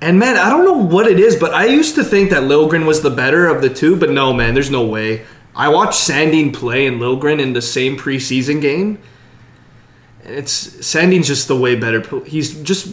[0.00, 2.86] And man, I don't know what it is, but I used to think that Liljegren
[2.86, 5.24] was the better of the two, but no, man, there's no way.
[5.56, 8.98] I watched Sandin play and Liljegren in the same preseason game.
[10.22, 12.02] And it's Sandin's just the way better.
[12.26, 12.88] He's just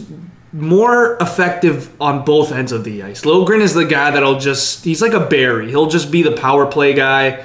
[0.52, 3.22] more effective on both ends of the ice.
[3.22, 5.68] Liljegren is the guy that'll just he's like a Barrie.
[5.68, 7.44] He'll just be the power play guy.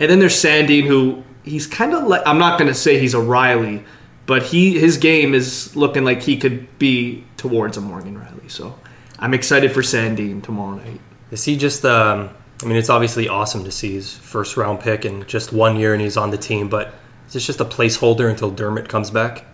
[0.00, 3.14] And then there's Sandin who he's kind of like I'm not going to say he's
[3.14, 3.84] a Rielly,
[4.24, 8.50] but he his game is looking like he could be towards a Morgan Rielly.
[8.50, 8.78] So
[9.18, 11.00] I'm excited for Sandin tomorrow night.
[11.30, 11.84] Is he just?
[11.84, 12.30] Um,
[12.64, 15.92] I mean, it's obviously awesome to see his first round pick in just one year
[15.92, 16.68] and he's on the team.
[16.68, 16.94] But
[17.26, 19.44] is this just a placeholder until Dermott comes back?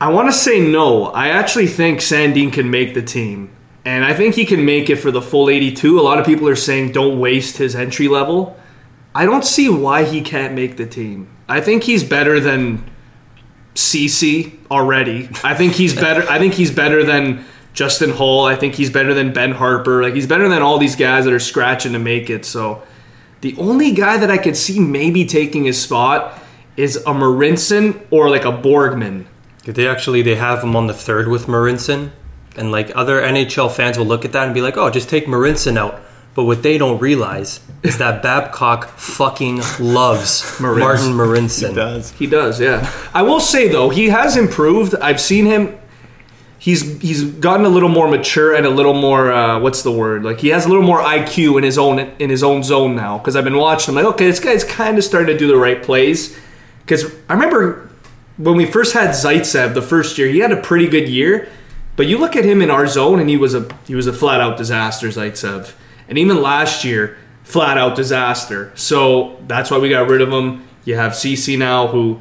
[0.00, 1.06] I want to say no.
[1.06, 3.50] I actually think Sandin can make the team.
[3.84, 5.98] And I think he can make it for the full 82.
[5.98, 8.56] A lot of people are saying don't waste his entry level.
[9.14, 11.28] I don't see why he can't make the team.
[11.48, 12.90] I think he's better than
[13.74, 15.28] CC already.
[15.44, 17.44] I think he's better I think he's better than
[17.76, 18.46] Justin Holl.
[18.46, 20.02] I think he's better than Ben Harpur.
[20.02, 22.44] Like he's better than all these guys that are scratching to make it.
[22.44, 22.82] So
[23.42, 26.42] the only guy that I could see maybe taking his spot
[26.76, 29.26] is a Marincin or like a Borgman.
[29.64, 32.12] They actually they have him on the third with Marincin,
[32.56, 35.26] and like other NHL fans will look at that and be like, "Oh, just take
[35.26, 36.00] Marincin out."
[36.34, 41.70] But what they don't realize is that Babcock fucking loves Martin Marincin.
[41.70, 42.10] He does.
[42.12, 42.90] He does, yeah.
[43.12, 44.94] I will say though, he has improved.
[44.96, 45.78] I've seen him.
[46.66, 50.24] He's he's gotten a little more mature and a little more uh, what's the word?
[50.24, 53.18] Like he has a little more IQ in his own in his own zone now.
[53.18, 55.56] Because I've been watching him, like okay, this guy's kind of starting to do the
[55.56, 56.36] right plays.
[56.80, 57.88] Because I remember
[58.36, 61.48] when we first had Zaitsev the first year, he had a pretty good year.
[61.94, 64.12] But you look at him in our zone, and he was a he was a
[64.12, 65.72] flat out disaster, Zaitsev.
[66.08, 68.72] And even last year, flat out disaster.
[68.74, 70.66] So that's why we got rid of him.
[70.84, 72.18] You have CC now, who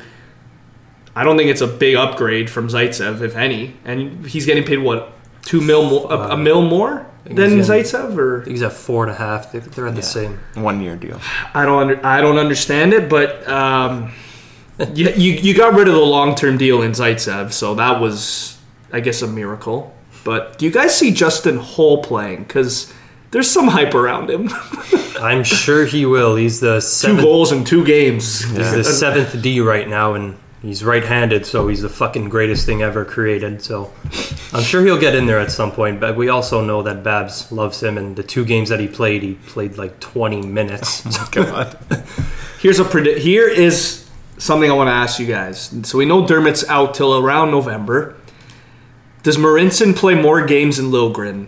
[1.15, 3.75] I don't think it's a big upgrade from Zaitsev, if any.
[3.86, 7.75] And he's getting paid what two mil more, a, a mil more than he's in-
[7.75, 9.51] Zaitsev, or he's at four and a half.
[9.51, 10.39] They- They're at the same.
[10.56, 11.19] One year deal.
[11.54, 14.12] I don't under, I don't understand it, but um,
[14.93, 18.58] you, you you got rid of the long term deal in Zaitsev, so that was
[18.91, 19.93] I guess a miracle.
[20.25, 22.43] But do you guys see Justin Holl playing?
[22.43, 22.91] Because
[23.32, 24.49] there's some hype around him.
[25.21, 26.36] I'm sure he will.
[26.36, 27.21] He's the two seventh.
[27.21, 28.41] goals in two games.
[28.43, 32.82] He's the seventh D right now, and he's right-handed, so he's the fucking greatest thing
[32.82, 33.62] ever created.
[33.62, 33.93] So
[34.51, 35.99] I'm sure he'll get in there at some point.
[35.99, 39.23] But we also know that Babs loves him, and the two games that he played,
[39.23, 41.04] he played like 20 minutes.
[41.17, 41.78] Oh, God.
[42.60, 45.73] Here's a predi- Here is something I want to ask you guys.
[45.84, 48.15] So we know Dermott's out till around November.
[49.23, 51.47] Does Marincin play more games than Liljegren?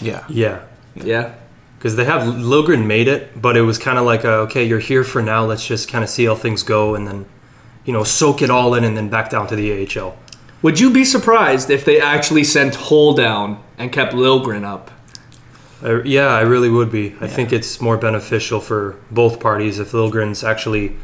[0.00, 0.24] Yeah.
[0.28, 0.62] yeah.
[0.94, 1.34] Yeah.
[1.78, 4.78] Because they have Liljegren made it, but it was kind of like, a, okay, you're
[4.78, 5.44] here for now.
[5.44, 7.26] Let's just kind of see how things go, and then,
[7.86, 10.16] you know, soak it all in, and then back down to the AHL.
[10.62, 14.90] Would you be surprised if they actually sent Holl down and kept Liljegren up?
[15.82, 17.14] I, yeah, I really would be.
[17.20, 20.96] I think it's more beneficial for both parties if Liljegren's actually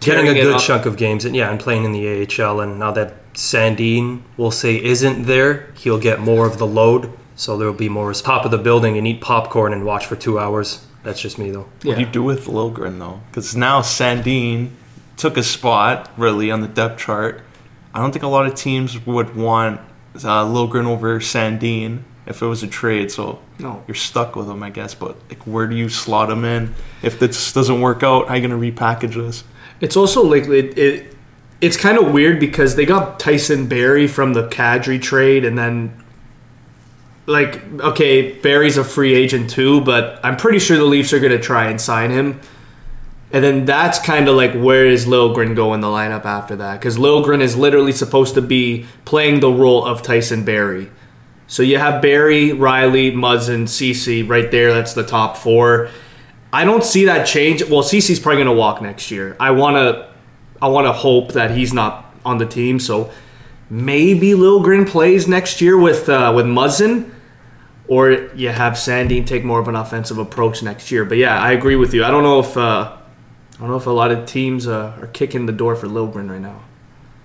[0.00, 0.62] getting a good up.
[0.62, 2.60] chunk of games and yeah, and playing in the AHL.
[2.60, 7.12] And now that Sandin, we'll say, isn't there, he'll get more of the load.
[7.34, 10.38] So there'll be more top of the building and eat popcorn and watch for two
[10.38, 10.84] hours.
[11.04, 11.68] That's just me though.
[11.82, 13.20] What do you do with Liljegren though?
[13.30, 14.70] Because now Sandin
[15.18, 17.42] took a spot really on the depth chart.
[17.92, 19.80] I don't think a lot of teams would want
[20.16, 23.10] uh, Liljegren over Sandin if it was a trade.
[23.10, 23.82] So No.
[23.86, 24.94] you're stuck with him, I guess.
[24.94, 28.28] But like, where do you slot him in if this doesn't work out?
[28.28, 29.44] How you gonna repackage this?
[29.80, 31.14] It's also like it, it
[31.60, 35.92] it's kind of weird because they got Tyson Barrie from the Kadri trade, and then
[37.26, 41.32] like okay, Barrie's a free agent too, but I'm pretty sure the Leafs are going
[41.32, 42.40] to try and sign him.
[43.30, 46.80] And then that's kind of like where is Liljegren go in the lineup after that?
[46.80, 50.90] Because Liljegren is literally supposed to be playing the role of Tyson Barrie.
[51.46, 54.72] So you have Barrie, Rielly, Muzzin, Ceci right there.
[54.72, 55.90] That's the top four.
[56.52, 57.64] I don't see that change.
[57.64, 59.36] Well, Ceci's probably going to walk next year.
[59.38, 60.08] I want to,
[60.62, 62.78] I want to hope that he's not on the team.
[62.78, 63.10] So
[63.70, 67.10] maybe Liljegren plays next year with uh, with Muzzin,
[67.86, 71.04] or you have Sandin take more of an offensive approach next year.
[71.04, 72.04] But yeah, I agree with you.
[72.04, 72.97] I don't know if uh,
[73.58, 76.30] I don't know if a lot of teams uh, are kicking the door for Liljegren
[76.30, 76.62] right now.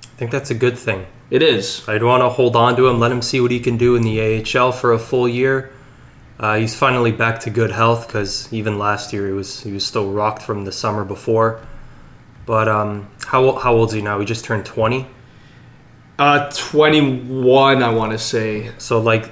[0.01, 1.05] I think that's a good thing.
[1.29, 1.87] It is.
[1.87, 4.01] I'd want to hold on to him, let him see what he can do in
[4.01, 5.71] the AHL for a full year.
[6.39, 9.85] Uh, he's finally back to good health because even last year he was he was
[9.85, 11.61] still rocked from the summer before.
[12.45, 14.19] But um, how how old is he now?
[14.19, 15.07] He just turned twenty.
[16.17, 17.83] Uh, twenty one.
[17.83, 18.71] I want to say.
[18.79, 19.29] So like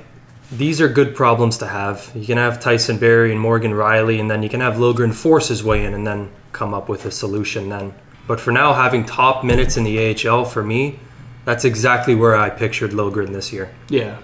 [0.52, 2.12] these are good problems to have.
[2.14, 5.48] You can have Tyson Barrie and Morgan Rielly, and then you can have Liljegren force
[5.48, 7.94] his way in and then come up with a solution then.
[8.28, 11.00] But for now, having top minutes in the AHL for me,
[11.46, 13.74] that's exactly where I pictured Liljegren this year.
[13.90, 14.20] Yeah.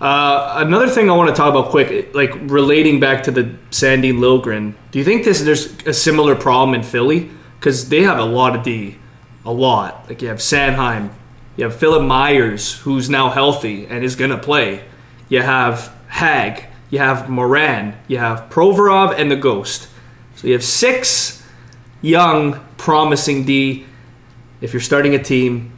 [0.00, 4.18] Uh, another thing I want to talk about quick, like relating back to the Sandin
[4.18, 4.74] Liljegren.
[4.90, 7.30] Do you think this there's a similar problem in Philly?
[7.58, 8.96] Because they have a lot of D,
[9.44, 10.08] a lot.
[10.08, 11.10] Like you have Sanheim,
[11.56, 14.84] you have Philippe Myers, who's now healthy and is gonna play.
[15.28, 19.88] You have Hagg, you have Morin, you have Provorov, and the Ghost.
[20.36, 21.39] So you have six
[22.02, 23.84] young, promising D.
[24.60, 25.72] If you're starting a team,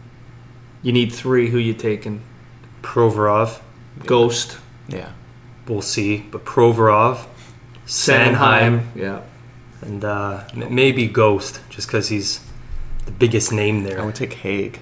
[0.83, 1.51] you need three.
[1.51, 2.23] Who you taking?
[2.83, 3.61] Provorov,
[4.07, 4.59] Ghost,
[4.89, 5.11] Yeah.
[5.69, 7.27] we'll see, but Provorov,
[7.87, 9.21] Sanheim, Yeah.
[9.81, 12.41] and uh, m- maybe Ghost, just because he's
[13.07, 14.01] the biggest name there.
[14.01, 14.81] I would take Hagg.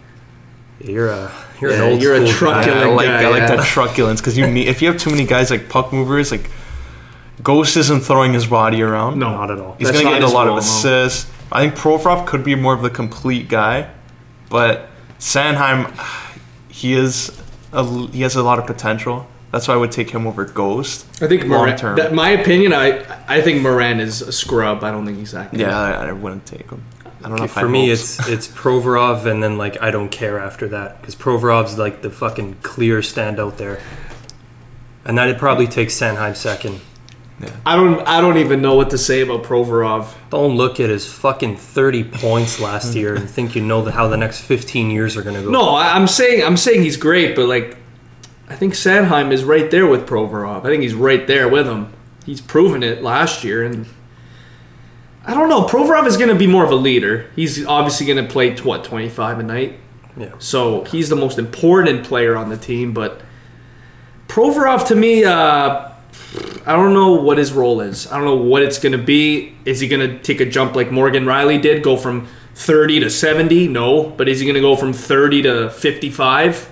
[0.83, 2.70] You're a you're Yeah, an old you're a school truck- guy.
[2.72, 3.57] I, I Truculent like guy, I like yeah.
[3.57, 6.48] that truculence because you need if you have too many guys like puck movers like
[7.42, 9.18] Ghost isn't throwing his body around.
[9.18, 9.31] No.
[9.31, 9.76] Not at all.
[9.79, 10.59] He's gonna get a his lot of role, no.
[10.59, 11.31] assists.
[11.53, 13.90] I think Provorov could be more of the complete guy,
[14.48, 15.92] but Sanheim,
[16.68, 17.37] he is
[17.72, 19.26] a, he has a lot of potential.
[19.53, 21.07] That's why I would take him over Ghost.
[21.20, 21.76] I think long Morin.
[21.76, 21.96] term.
[21.96, 24.85] That, my opinion, I I think Morin is a scrub.
[24.85, 25.61] I don't think he's that good.
[25.61, 26.85] Yeah, I, I wouldn't take him.
[27.22, 28.18] I don't know if I For me, hopes.
[28.20, 32.11] it's it's Provorov, and then like I don't care after that because Provorov's like the
[32.11, 33.81] fucking clear standout there,
[35.05, 36.81] and then it probably takes Sanheim second.
[37.64, 38.07] I don't.
[38.07, 40.14] I don't even know what to say about Provorov.
[40.31, 44.09] Don't look at his fucking thirty points last year and think you know the, how
[44.09, 45.50] the next fifteen years are gonna go.
[45.50, 47.79] No, I'm saying I'm saying he's great, but like,
[48.48, 50.61] I think Sanheim is right there with Provorov.
[50.61, 51.92] I think he's right there with him.
[52.26, 53.87] He's proven it last year, and
[55.24, 55.64] I don't know.
[55.64, 57.31] Provorov is going to be more of a leader.
[57.37, 59.81] He's obviously going to play what 25 a night.
[60.16, 60.33] Yeah.
[60.38, 63.22] So he's the most important player on the team, but
[64.29, 65.89] Provorov to me, uh,
[66.66, 68.11] I don't know what his role is.
[68.11, 69.56] I don't know what it's going to be.
[69.64, 73.11] Is he going to take a jump like Morgan Rielly did, go from 30 to
[73.11, 73.68] 70?
[73.68, 74.11] No.
[74.11, 76.70] But is he going to go from 30 to 55?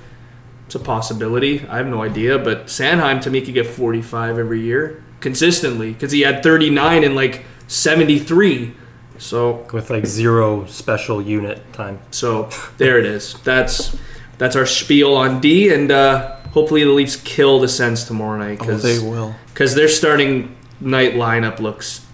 [0.67, 1.67] It's a possibility.
[1.67, 2.39] I have no idea.
[2.39, 7.15] But Sanheim, to me could get 45 every year consistently because he had 39 in
[7.15, 8.75] like 73.
[9.19, 12.01] So with like zero special unit time.
[12.11, 13.35] so there it is.
[13.43, 13.97] That's
[14.39, 18.59] that's our spiel on D, and uh, hopefully the Leafs kill the Sens tomorrow night
[18.61, 19.37] oh, because they will.
[19.47, 22.05] Because their starting night lineup looks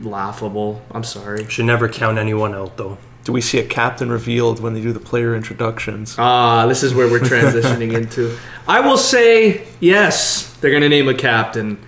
[0.00, 0.82] laughable.
[0.92, 1.48] I'm sorry.
[1.48, 2.98] Should never count anyone out though.
[3.24, 6.14] Do we see a captain revealed when they do the player introductions?
[6.16, 8.38] Ah, this is where we're transitioning into.
[8.68, 10.54] I will say yes.
[10.58, 11.84] They're gonna name a captain,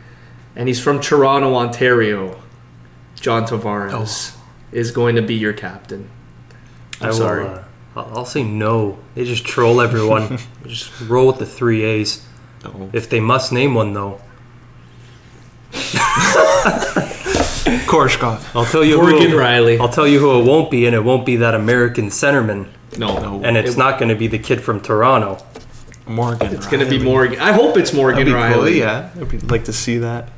[0.57, 2.43] and he's from Toronto, Ontario.
[3.15, 4.37] John Tavares
[4.73, 6.11] is going to be your captain.
[7.01, 7.47] I'm I will, sorry.
[7.47, 7.63] uh,
[8.09, 8.99] I'll I'll say no.
[9.15, 10.39] They just troll everyone.
[10.67, 12.27] just roll with the three A's.
[12.65, 12.91] No.
[12.93, 14.21] If they must name one though,
[17.87, 18.55] Korshkov.
[18.55, 19.37] I'll tell you Morgan who.
[19.39, 19.81] Rielly.
[19.81, 22.69] I'll tell you who it won't be, and it won't be that American centerman,
[22.99, 23.43] No, No.
[23.45, 25.39] and it's not going to be the kid from Toronto.
[26.07, 26.53] Morgan.
[26.53, 27.39] it's going to be Morgan.
[27.41, 29.11] I hope it's Morgan That'd cool, yeah.
[29.21, 30.29] I'd like to see that.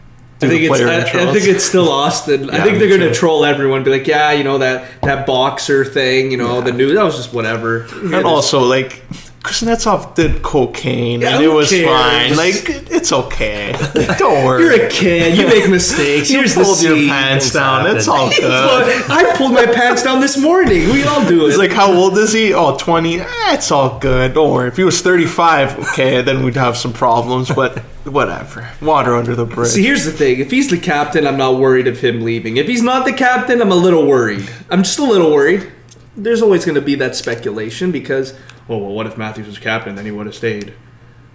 [0.43, 2.51] I think it's I, I think it's still Austin.
[2.51, 6.31] I think they're gonna troll everyone, be like, yeah, you know that that boxer thing,
[6.31, 6.65] you know, Yeah.
[6.65, 7.87] the new that was just whatever.
[7.93, 9.03] And also, like,
[9.43, 11.89] Kuznetsov did cocaine Yeah, and it was cares?
[11.89, 12.37] fine.
[12.37, 13.75] Like it's okay.
[14.19, 14.63] Don't worry.
[14.63, 15.37] You're a kid.
[15.37, 16.31] You make mistakes.
[16.31, 17.81] you Here's the pulled your pants Things down.
[17.81, 17.97] happen.
[17.97, 19.11] It's all good.
[19.11, 20.89] I pulled my pants down this morning.
[20.91, 21.47] We all do it.
[21.49, 22.55] He's like, how old is he?
[22.55, 23.21] Oh, 20.
[23.21, 24.35] Eh, it's all good.
[24.35, 24.69] Don't worry.
[24.69, 28.71] If he was 35, okay, then we'd have some problems, but whatever.
[28.81, 29.71] Water under the bridge.
[29.71, 30.39] See, here's the thing.
[30.39, 32.59] If he's the captain, I'm not worried of him leaving.
[32.59, 34.49] If he's not the captain, I'm a little worried.
[34.71, 35.73] I'm just a little worried.
[36.17, 38.35] There's always going to be that speculation because,
[38.69, 39.95] oh, well, what if Matthews was captain?
[39.95, 40.75] Then he would have stayed.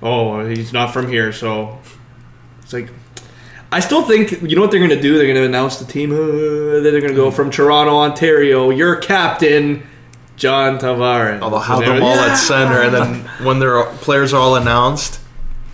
[0.01, 1.79] Oh, he's not from here, so
[2.61, 2.89] it's like.
[3.69, 5.17] I still think you know what they're going to do.
[5.17, 6.11] They're going to announce the team.
[6.13, 8.69] Uh, then they're going to go from Toronto, Ontario.
[8.69, 9.85] Your captain,
[10.37, 11.39] John Tavares.
[11.39, 15.19] They'll have them all they're- at center, and then when their players are all announced,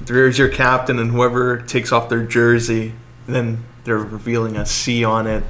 [0.01, 2.93] there's your captain, and whoever takes off their jersey,
[3.27, 5.43] then they're revealing a C on it.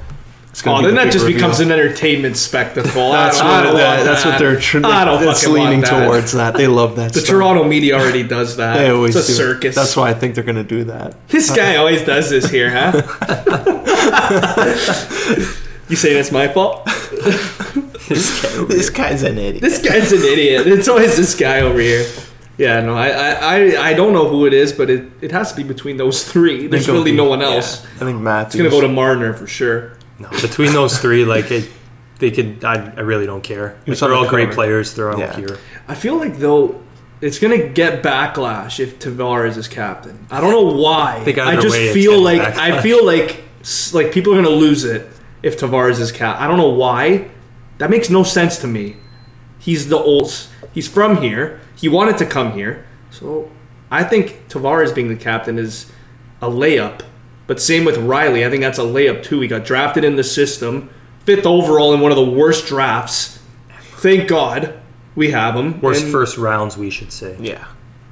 [0.54, 1.38] It's Oh, then that just reveal.
[1.38, 3.10] becomes an entertainment spectacle.
[3.10, 6.06] That's what, don't that, that's what they're tr- I don't that's leaning that.
[6.06, 6.30] towards.
[6.30, 7.12] That they love that.
[7.12, 7.30] The stuff.
[7.30, 8.76] Toronto media already does that.
[8.76, 9.36] They always it's a do.
[9.36, 9.74] circus.
[9.74, 11.26] That's why I think they're gonna do that.
[11.26, 12.92] This guy uh, always does this here, huh?
[15.88, 16.84] you saying it's my fault?
[18.06, 19.60] This guy's an idiot.
[19.60, 20.68] This guy's an idiot.
[20.68, 22.06] It's always this guy over here.
[22.58, 25.50] Yeah, no, I, I, I, I don't know who it is, but it, it has
[25.50, 26.68] to be between those three.
[26.68, 27.84] There's really be- no one else.
[27.96, 28.54] I think Matthews.
[28.54, 29.94] It's gonna go to Marner for sure.
[30.18, 31.68] No, between those three, like it,
[32.18, 32.64] they could.
[32.64, 33.76] I, I really don't care.
[33.86, 34.94] Like, they're all great players.
[34.94, 35.34] They're all Yeah.
[35.36, 35.58] here.
[35.88, 36.80] I feel like though
[37.20, 40.26] it's gonna get backlash if Tavares is captain.
[40.30, 41.20] I don't know why.
[41.24, 42.82] think I either just way it's feel getting like I backlash.
[42.82, 45.08] feel like s- like people are gonna lose it
[45.42, 46.40] if Tavares is cap.
[46.40, 47.28] I don't know why.
[47.78, 48.96] That makes no sense to me.
[49.58, 50.32] He's the old.
[50.72, 51.60] He's from here.
[51.74, 53.50] He wanted to come here, so
[53.90, 55.90] I think Tavares being the captain is
[56.40, 57.00] a layup.
[57.46, 58.46] But same with Rielly.
[58.46, 59.40] I think that's a layup too.
[59.40, 60.88] He got drafted in the system,
[61.24, 63.38] fifth overall in one of the worst drafts.
[63.96, 64.80] Thank God
[65.14, 65.80] we have him.
[65.80, 67.36] Worst And- first rounds, we should say.
[67.38, 67.66] Yeah,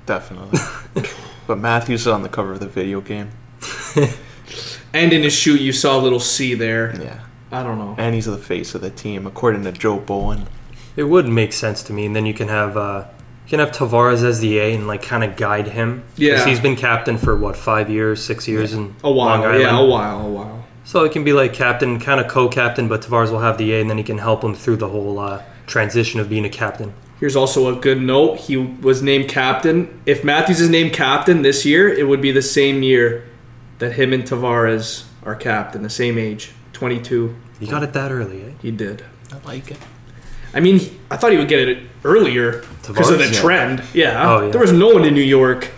[0.07, 0.59] definitely.
[1.47, 3.31] but Matthews is on the cover of the video game.
[4.95, 6.95] And in his shoe, you saw a little C there.
[7.01, 7.21] Yeah,
[7.51, 7.95] I don't know.
[7.99, 10.47] and he's the face of the team, according to Joe Bowen.
[10.97, 13.05] It would make sense to me, and then you can have uh,
[13.45, 16.05] you can have Tavares as the A and like kind of guide him.
[16.17, 16.45] Yeah.
[16.47, 19.61] he's been captain for what five years, six years in A while, Long Island.
[19.63, 20.65] yeah, a while, a while.
[20.85, 23.81] So it can be like captain, kind of co-captain, but Tavares will have the A,
[23.81, 26.93] and then he can help him through the whole uh, transition of being a captain.
[27.21, 28.39] Here's also a good note.
[28.41, 30.03] He was named captain.
[30.07, 33.25] If Matthews is named captain this year, it would be the same year
[33.79, 37.37] that him and Tavares are captain, the same age, 22.
[37.61, 38.51] You got it that early, eh?
[38.61, 39.05] He did.
[39.33, 39.79] I like it.
[40.55, 40.81] I mean,
[41.11, 43.33] I thought he would get it earlier because of the Yeah.
[43.41, 43.83] trend.
[43.95, 44.29] Yeah.
[44.31, 44.51] Oh, yeah.
[44.53, 45.69] There was no one in New York.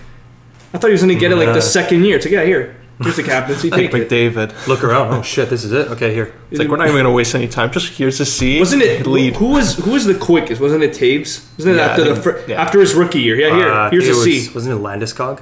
[0.72, 2.16] I thought he was going to get it like the second year.
[2.16, 2.77] It's like, yeah, here.
[3.03, 3.70] Here's the captaincy.
[3.72, 4.09] Like Take it.
[4.09, 4.66] McDavid.
[4.68, 5.12] Look around.
[5.14, 5.89] Oh shit, this is it.
[5.89, 6.33] Okay, here.
[6.53, 7.72] It's like we're not even gonna waste any time.
[7.72, 8.61] Just here's the C.
[8.61, 9.35] Wasn't it lead?
[9.35, 10.61] Who was who was the quickest?
[10.61, 11.45] Wasn't it Toews?
[11.59, 12.62] Wasn't it Yeah, after the fir- yeah.
[12.62, 13.35] after his rookie year?
[13.35, 13.68] Yeah, here.
[13.68, 14.49] Uh, here's a was, C.
[14.55, 15.41] Wasn't it Landeskog?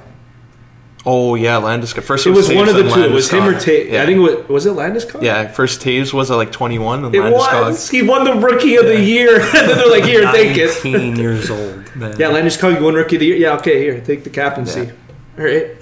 [1.05, 2.03] Oh yeah, Landeskog.
[2.03, 3.01] First It was Toews one of the and two.
[3.03, 3.61] It was him or Landeskog.
[3.61, 3.91] Toews.
[3.91, 4.03] Yeah.
[4.03, 5.21] I think it was, was it Landeskog?
[5.21, 7.61] Yeah, first Toews was at like 21, and It Landeskog.
[7.65, 7.89] was.
[7.89, 9.41] He won the rookie of the year.
[9.41, 10.69] and then they're like, here, take it.
[10.83, 11.83] 19 years old.
[11.95, 12.15] Man.
[12.17, 13.35] Yeah, Landeskog, you won rookie of the year.
[13.35, 14.91] Yeah, okay, here, take the captaincy.
[15.37, 15.75] All right.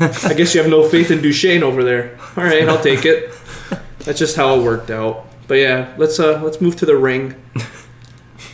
[0.00, 2.18] I guess you have no faith in Duchesne over there.
[2.36, 3.32] All right, I'll take it.
[4.00, 5.26] That's just how it worked out.
[5.48, 7.34] But yeah, let's uh let's move to the ring.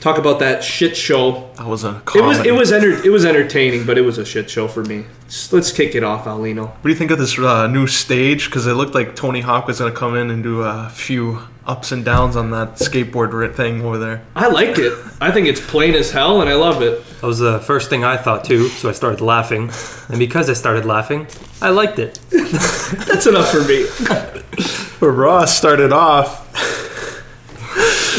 [0.04, 1.48] Talk about that shit show.
[1.56, 4.24] That was a It was it was enter- it was entertaining, but it was a
[4.26, 5.06] shit show for me.
[5.28, 6.66] Just, let's kick it off, Alino.
[6.68, 8.44] What do you think of this uh, new stage?
[8.44, 11.90] Because it looked like Tony Hawk was gonna come in and do a few ups
[11.90, 14.26] and downs on that skateboard thing over there.
[14.36, 14.92] I like it.
[15.22, 17.02] I think it's plain as hell, and I love it.
[17.22, 19.70] That was the first thing I thought too, so I started laughing.
[20.10, 21.28] And because I started laughing,
[21.62, 22.20] I liked it.
[22.30, 23.86] That's enough for me.
[24.98, 26.42] Where Ross started off.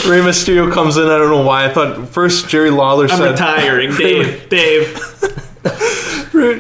[0.08, 1.04] Rey Mysterio comes in.
[1.06, 1.66] I don't know why.
[1.66, 3.48] I thought first Jerry Lawler said I'm said.
[3.60, 4.50] retiring, Dave.
[4.50, 5.02] Dave.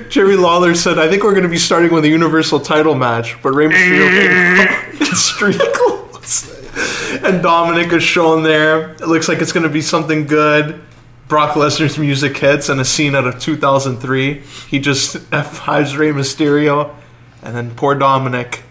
[0.09, 3.35] Jerry Lawler said, "I think we're going to be starting with a Universal Title match."
[3.43, 8.91] But Rey Mysterio it's street clothes, and Dominic is shown there.
[8.93, 10.81] It looks like it's going to be something good.
[11.27, 14.41] Brock Lesnar's music hits, and a scene out of 2003.
[14.69, 16.95] He just F5s Rey Mysterio,
[17.43, 18.63] and then poor Dominic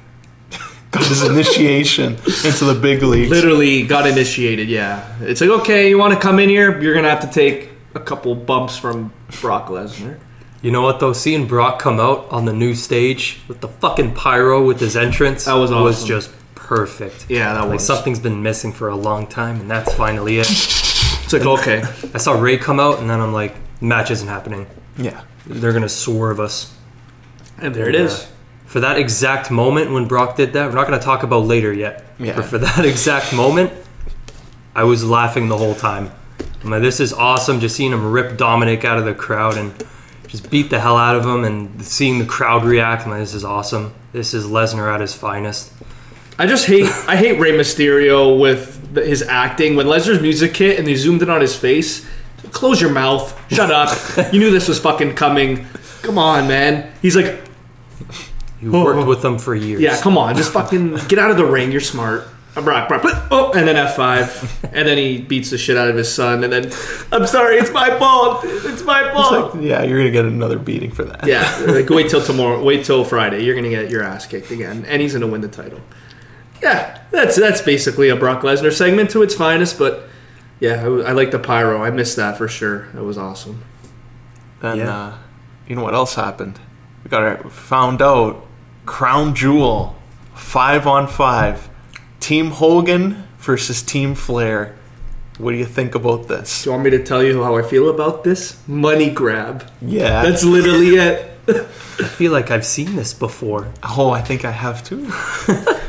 [0.95, 2.15] got his initiation
[2.45, 3.31] into the big leagues.
[3.31, 4.69] Literally got initiated.
[4.69, 6.81] Yeah, it's like okay, you want to come in here?
[6.81, 10.19] You're gonna have to take a couple bumps from Brock Lesnar.
[10.63, 11.13] You know what though?
[11.13, 15.45] Seeing Brock come out on the new stage with the fucking pyro with his entrance
[15.45, 17.27] That was was just perfect.
[17.29, 20.49] Yeah, that Like was something's been missing for a long time, and that's finally it.
[20.51, 21.83] It's like okay,
[22.15, 24.67] I saw Rey come out, and then I'm like, match isn't happening.
[24.97, 25.23] Yeah.
[25.47, 26.73] They're gonna swerve us.
[27.59, 28.27] and there it is.
[28.75, 32.05] For that exact moment when Brock did that, we're not gonna talk about later yet.
[32.19, 32.35] Yeah.
[32.35, 33.73] But for that exact moment,
[34.75, 36.11] I was laughing the whole time.
[36.65, 37.61] I'm like, this is awesome.
[37.61, 39.73] Just seeing him rip Dominic out of the crowd and
[40.27, 43.05] just beat the hell out of him, and seeing the crowd react.
[43.05, 43.95] I'm like, this is awesome.
[44.11, 45.73] This is Lesnar at his finest.
[46.37, 49.77] I just hate I hate Rey Mysterio with his acting.
[49.77, 52.05] When Lesnar's music hit and they zoomed in on his face,
[52.51, 53.97] close your mouth, shut up.
[54.33, 55.65] you knew this was fucking coming.
[56.03, 56.93] Come on, man.
[57.01, 57.45] He's like,
[58.65, 59.81] You worked with them for years.
[59.81, 61.71] yeah, come on, just fucking get out of the ring.
[61.73, 62.29] You're smart.
[62.57, 63.03] I'm Brock, Brock,
[63.33, 66.53] oh, and then F5, and then he beats the shit out of his son, and
[66.53, 66.73] then
[67.11, 69.55] I'm sorry, it's my fault, it's my It's fault.
[69.57, 71.27] like, yeah, you're gonna get another beating for that.
[71.27, 72.63] Yeah, like wait till tomorrow.
[72.63, 73.43] Wait till Friday.
[73.45, 75.81] You're gonna get your ass kicked again, and he's gonna win the title.
[76.63, 79.77] Yeah, that's that's basically a Brock Lesnar segment to its finest.
[79.77, 80.05] But
[80.61, 81.83] yeah, I, I like the pyro.
[81.83, 82.87] I missed that for sure.
[82.95, 83.65] That was awesome.
[84.61, 84.97] Then Yeah.
[84.97, 85.15] uh,
[85.67, 86.61] you know what else happened?
[87.03, 88.47] We got our, found out
[88.87, 89.97] Crown Jewel
[90.35, 91.69] five on five,
[92.21, 94.77] Team Hogan versus Team Flair.
[95.39, 96.63] What do you think about this?
[96.63, 98.57] Do you want me to tell you how I feel about this?
[98.69, 99.69] Money grab.
[99.83, 100.23] Yeah.
[100.23, 101.31] That's literally it.
[101.49, 103.73] I feel like I've seen this before.
[103.83, 104.99] oh, I think I have too.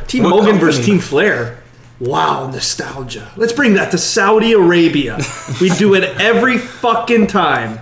[0.08, 0.60] Team What Hogan company?
[0.60, 1.62] versus Team Flair.
[2.00, 3.32] Wow, nostalgia.
[3.38, 5.18] Let's bring that to Saudi Arabia.
[5.62, 7.80] we do it every fucking time.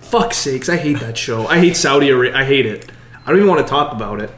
[0.00, 1.46] Fuck sakes, I hate that show.
[1.46, 2.36] I hate Saudi Arabia.
[2.38, 2.90] I hate it.
[3.24, 4.30] I don't even want to talk about it.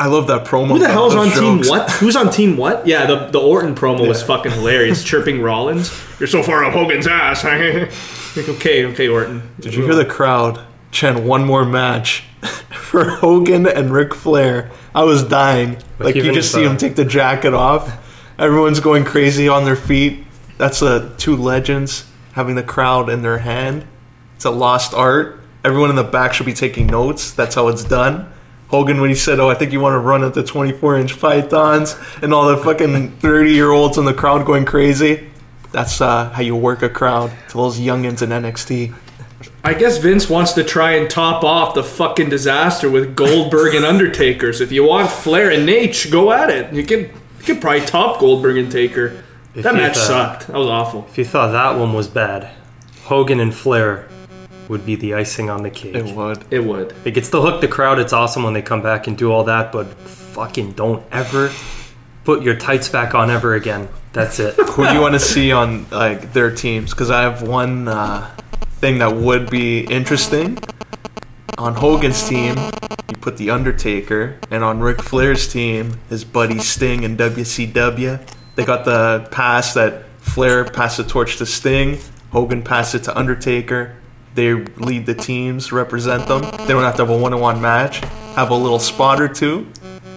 [0.00, 0.68] I love that promo.
[0.68, 1.90] Who the hell's on those team what?
[1.90, 2.86] Who's on team what?
[2.90, 5.04] Yeah, the, the Orton promo was fucking hilarious.
[5.04, 5.92] Chirping Rollins.
[6.18, 7.44] You're so far up Hogan's ass.
[7.44, 9.42] Like, okay, okay, Orton.
[9.60, 12.24] Did you hear the crowd chant one more match
[12.70, 14.70] for Hogan and Ric Flair?
[14.94, 15.76] I was dying.
[15.98, 17.98] like you just see him take the jacket off.
[18.38, 20.24] Everyone's going crazy on their feet.
[20.56, 23.86] That's the two legends having the crowd in their hand.
[24.36, 25.40] It's a lost art.
[25.62, 27.32] Everyone in the back should be taking notes.
[27.32, 28.32] That's how it's done.
[28.70, 31.96] Hogan, when he said, "Oh, I think you want to run at the 24-inch pythons,"
[32.22, 35.28] and all the fucking 30-year-olds in the crowd going crazy.
[35.72, 38.94] That's uh, how you work a crowd to those youngins in NXT.
[39.64, 43.84] I guess Vince wants to try and top off the fucking disaster with Goldberg and
[43.84, 44.60] Undertakers.
[44.60, 46.72] If you want Flair and Nate, go at it.
[46.72, 49.22] You can you can probably top Goldberg and Taker.
[49.54, 50.06] If that match thought-
[50.42, 50.46] sucked.
[50.46, 51.06] That was awful.
[51.10, 52.50] If you thought that one was bad,
[53.04, 54.08] Hogan and Flair
[54.70, 55.96] would be the icing on the cake.
[55.96, 56.44] It would.
[56.50, 56.94] It would.
[57.04, 57.98] It gets to hook the crowd.
[57.98, 61.50] It's awesome when they come back and do all that, but fucking don't ever
[62.22, 63.88] put your tights back on ever again.
[64.12, 64.54] That's it.
[64.58, 66.92] Who do you want to see on like their teams?
[66.92, 68.30] Because I have one uh,
[68.78, 70.56] thing that would be interesting.
[71.58, 72.56] On Hogan's team,
[73.08, 78.20] you put the Undertaker, and on Ric Flair's team, his buddy Sting and WCW.
[78.54, 81.98] They got the pass that Flair passed the torch to Sting.
[82.30, 83.96] Hogan passed it to Undertaker.
[84.34, 86.42] They lead the teams, represent them.
[86.42, 87.98] They don't have to have a one-on-one match.
[88.34, 89.66] Have a little spot or two.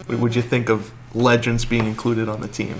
[0.05, 2.75] What would you think of legends being included on the team?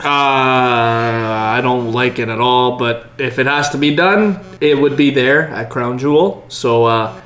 [0.00, 4.78] Uh, I don't like it at all, but if it has to be done, it
[4.78, 6.44] would be there at Crown Jewel.
[6.48, 7.20] So uh,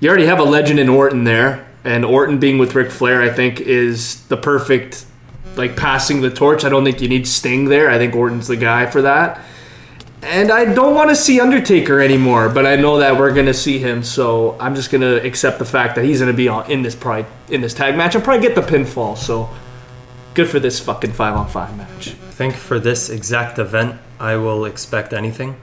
[0.00, 3.30] you already have a legend in Orton there, and Orton being with Ric Flair, I
[3.30, 5.06] think, is the perfect
[5.56, 6.64] like passing the torch.
[6.64, 7.90] I don't think you need Sting there.
[7.90, 9.40] I think Orton's the guy for that.
[10.24, 13.78] And I don't want to see Undertaker anymore, but I know that we're gonna see
[13.78, 16.94] him, so I'm just gonna accept the fact that he's gonna be on in this
[16.94, 19.16] probably in this tag match and probably get the pinfall.
[19.16, 19.48] So
[20.34, 22.08] good for this fucking five on five match.
[22.08, 25.56] I think for this exact event, I will expect anything.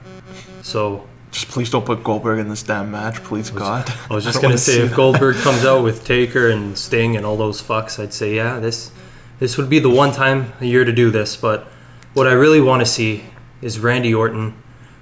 [0.62, 3.92] So Just please don't put Goldberg in this damn match, please God.
[4.10, 4.96] I was just don't gonna wanna say see if that.
[4.96, 8.90] Goldberg comes out with Taker and Sting and all those fucks, I'd say yeah, this
[9.38, 11.36] this would be the one time a year to do this.
[11.36, 11.66] But
[12.14, 13.24] what I really want to see
[13.62, 14.54] is Randy Orton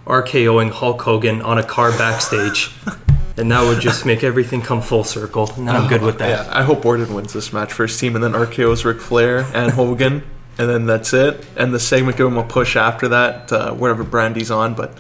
[0.07, 2.71] RKOing Hulk Hogan on a car backstage,
[3.37, 5.51] and that would just make everything come full circle.
[5.57, 6.47] And I'm good with that.
[6.47, 9.73] Yeah, I hope Orton wins this match first team, and then RKO's Ric Flair and
[9.73, 10.23] Hogan,
[10.59, 11.47] and then that's it.
[11.57, 14.75] And the segment give him a push after that, uh, wherever Brandy's on.
[14.75, 14.99] But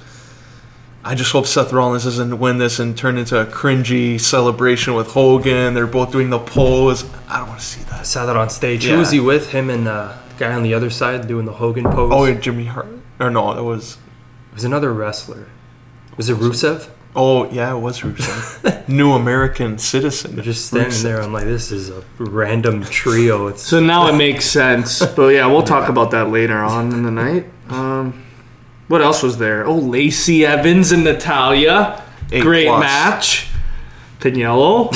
[1.03, 5.09] I just hope Seth Rollins doesn't win this and turn into a cringy celebration with
[5.09, 5.75] Hogan.
[5.75, 7.05] They're both doing the pose.
[7.29, 8.07] I don't want to see I that.
[8.07, 8.87] saw that on stage.
[8.87, 8.93] Yeah.
[8.93, 9.51] Who was he with?
[9.51, 12.13] Him and uh, the guy on the other side doing the Hogan pose.
[12.15, 12.87] Oh, and Jimmy Hart.
[13.21, 13.99] Or no, it was.
[14.51, 15.47] It was another wrestler.
[16.17, 16.89] Was it Rusev?
[17.15, 18.89] Oh, yeah, it was Rusev.
[18.89, 20.35] New American citizen.
[20.37, 21.03] They're just standing Rusev.
[21.03, 21.21] there.
[21.23, 23.49] I'm like, this is a random trio.
[23.49, 25.05] It's So now it makes sense.
[25.05, 27.47] But yeah, we'll talk about that later on in the night.
[27.69, 28.25] Um,
[28.89, 29.65] what else was there?
[29.67, 32.03] Oh, Lacey Evans and Natalya.
[32.33, 32.81] Eight Great plus.
[32.81, 33.49] match.
[34.21, 34.93] Pinello.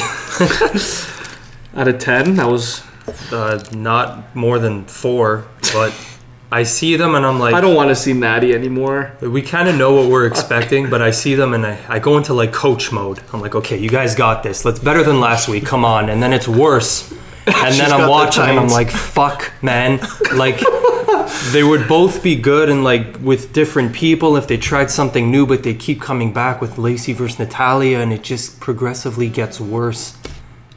[1.77, 2.37] Out of 10.
[2.37, 2.83] That was.
[3.33, 5.93] uh, not more than four, but
[6.55, 9.11] I see them and I'm like, I don't want to see Maddie anymore.
[9.21, 12.17] we kind of know what we're expecting, but I see them and I, I go
[12.17, 13.21] into like coach mode.
[13.33, 14.65] I'm like, okay, you guys got this.
[14.65, 15.67] Let's better than last week.
[15.67, 16.11] Come on.
[16.11, 17.11] And then it's worse.
[17.49, 19.99] And then I'm watching and I'm like, fuck, man.
[20.33, 20.61] Like,
[21.51, 25.49] they would both be good and like with different people if they tried something new,
[25.49, 30.17] but they keep coming back with Lacey versus Natalya, and it just progressively gets worse.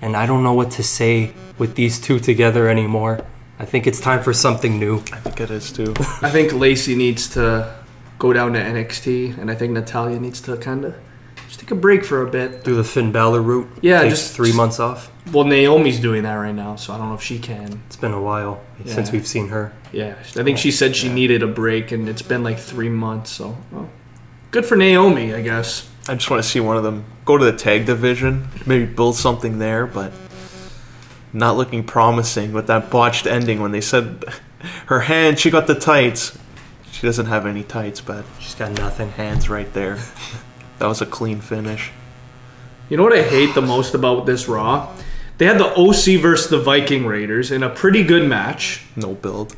[0.01, 3.23] And I don't know what to say with these two together anymore.
[3.59, 4.97] I think it's time for something new.
[5.11, 5.93] I think it is too.
[6.21, 7.75] I think Lacey needs to
[8.19, 10.95] go down to NXT, and I think Natalya needs to kind of
[11.47, 12.63] just take a break for a bit.
[12.63, 13.67] Do the Finn Balor route.
[13.81, 15.11] Yeah, Take just- three just- months off.
[15.33, 17.81] Well, Naomi's doing that right now, so I don't know if she can.
[17.87, 19.73] It's been a while since we've seen her.
[19.91, 23.31] Yeah, I think she said she needed a break, and it's been like three months.
[23.31, 23.89] So, well,
[24.51, 25.89] good for Naomi, I guess.
[26.07, 29.17] I just want to see one of them go to the tag division, maybe build
[29.17, 30.13] something there, but
[31.33, 34.23] not looking promising with that botched ending when they said
[34.87, 36.37] her hand, she got the tights.
[36.91, 39.09] She doesn't have any tights, but She's got nothing.
[39.11, 39.97] hands right there.
[40.79, 41.89] That was a clean finish.
[42.87, 44.95] You know what I hate the most about this Raw?
[45.39, 49.55] They had the OC versus the Viking Raiders in a pretty good match, No build.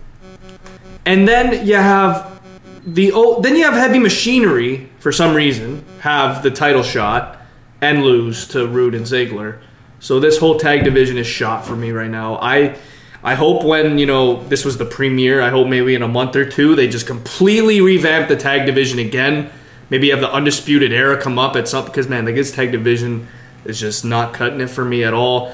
[1.06, 2.40] and then you have
[2.86, 3.42] the O.
[3.42, 7.38] Then you have Heavy Machinery for some reason have the title shot
[7.82, 9.60] and lose to Roode and Ziggler.
[10.00, 12.36] So this whole tag division is shot for me right now.
[12.36, 12.78] I
[13.22, 15.42] I hope when you know this was the premiere.
[15.42, 19.00] I hope maybe in a month or two they just completely revamp the tag division
[19.00, 19.50] again.
[19.90, 23.28] Maybe have the undisputed era come up at some because man, like this tag division
[23.66, 25.54] is just not cutting it for me at all.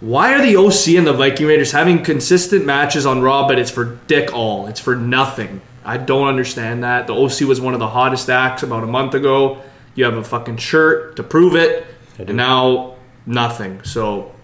[0.00, 3.70] Why are the OC and the Viking Raiders having consistent matches on Raw, but it's
[3.70, 4.66] for dick all?
[4.66, 5.62] It's for nothing.
[5.86, 7.06] I don't understand that.
[7.06, 9.62] The OC was one of the hottest acts about a month ago.
[9.94, 11.86] You have a fucking shirt to prove it,
[12.18, 12.95] and now
[13.26, 13.82] nothing.
[13.82, 14.34] So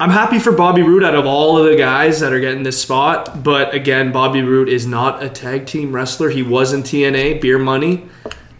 [0.00, 2.80] I'm happy for Bobby Roode out of all of the guys that are getting this
[2.80, 3.42] spot.
[3.42, 6.30] But again, Bobby Roode is not a tag team wrestler.
[6.30, 8.08] He was in TNA, Beer Money,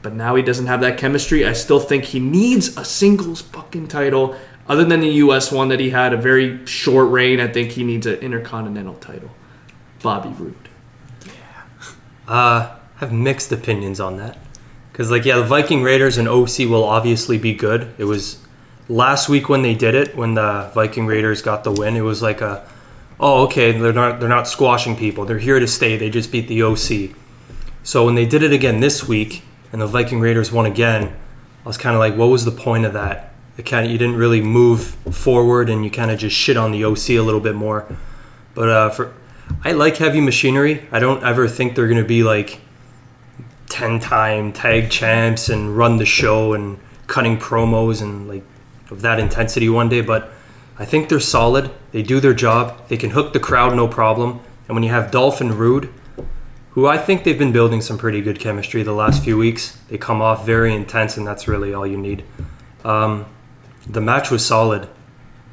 [0.02, 1.46] but now he doesn't have that chemistry.
[1.46, 4.34] I still think he needs a singles fucking title.
[4.66, 7.84] Other than the US one that he had a very short reign, I think he
[7.84, 9.30] needs an intercontinental title.
[10.02, 10.68] Bobby Roode.
[11.24, 11.32] Yeah.
[12.26, 14.38] Uh, I have mixed opinions on that.
[14.98, 17.94] Because, like, yeah, the Viking Raiders and OC will obviously be good.
[17.98, 18.40] It was
[18.88, 21.94] last week when they did it, when the Viking Raiders got the win.
[21.94, 22.68] It was like a,
[23.20, 25.24] oh, okay, they're not they're not squashing people.
[25.24, 25.96] They're here to stay.
[25.96, 27.16] They just beat the OC.
[27.84, 31.14] So when they did it again this week, and the Viking Raiders won again,
[31.64, 33.32] I was kind of like, what was the point of that?
[33.56, 36.72] It kind of you didn't really move forward, and you kind of just shit on
[36.72, 37.86] the OC a little bit more.
[38.52, 39.14] But uh, for
[39.62, 40.88] I like heavy machinery.
[40.90, 42.62] I don't ever think they're gonna be like
[43.68, 48.44] ten time tag champs and run the show and cutting promos and like
[48.90, 50.30] of that intensity one day, but
[50.78, 51.70] I think they're solid.
[51.92, 52.88] They do their job.
[52.88, 54.40] They can hook the crowd no problem.
[54.66, 55.92] And when you have Dolphin Roode,
[56.70, 59.98] who I think they've been building some pretty good chemistry the last few weeks, they
[59.98, 62.24] come off very intense, and that's really all you need.
[62.84, 63.26] Um,
[63.86, 64.88] the match was solid.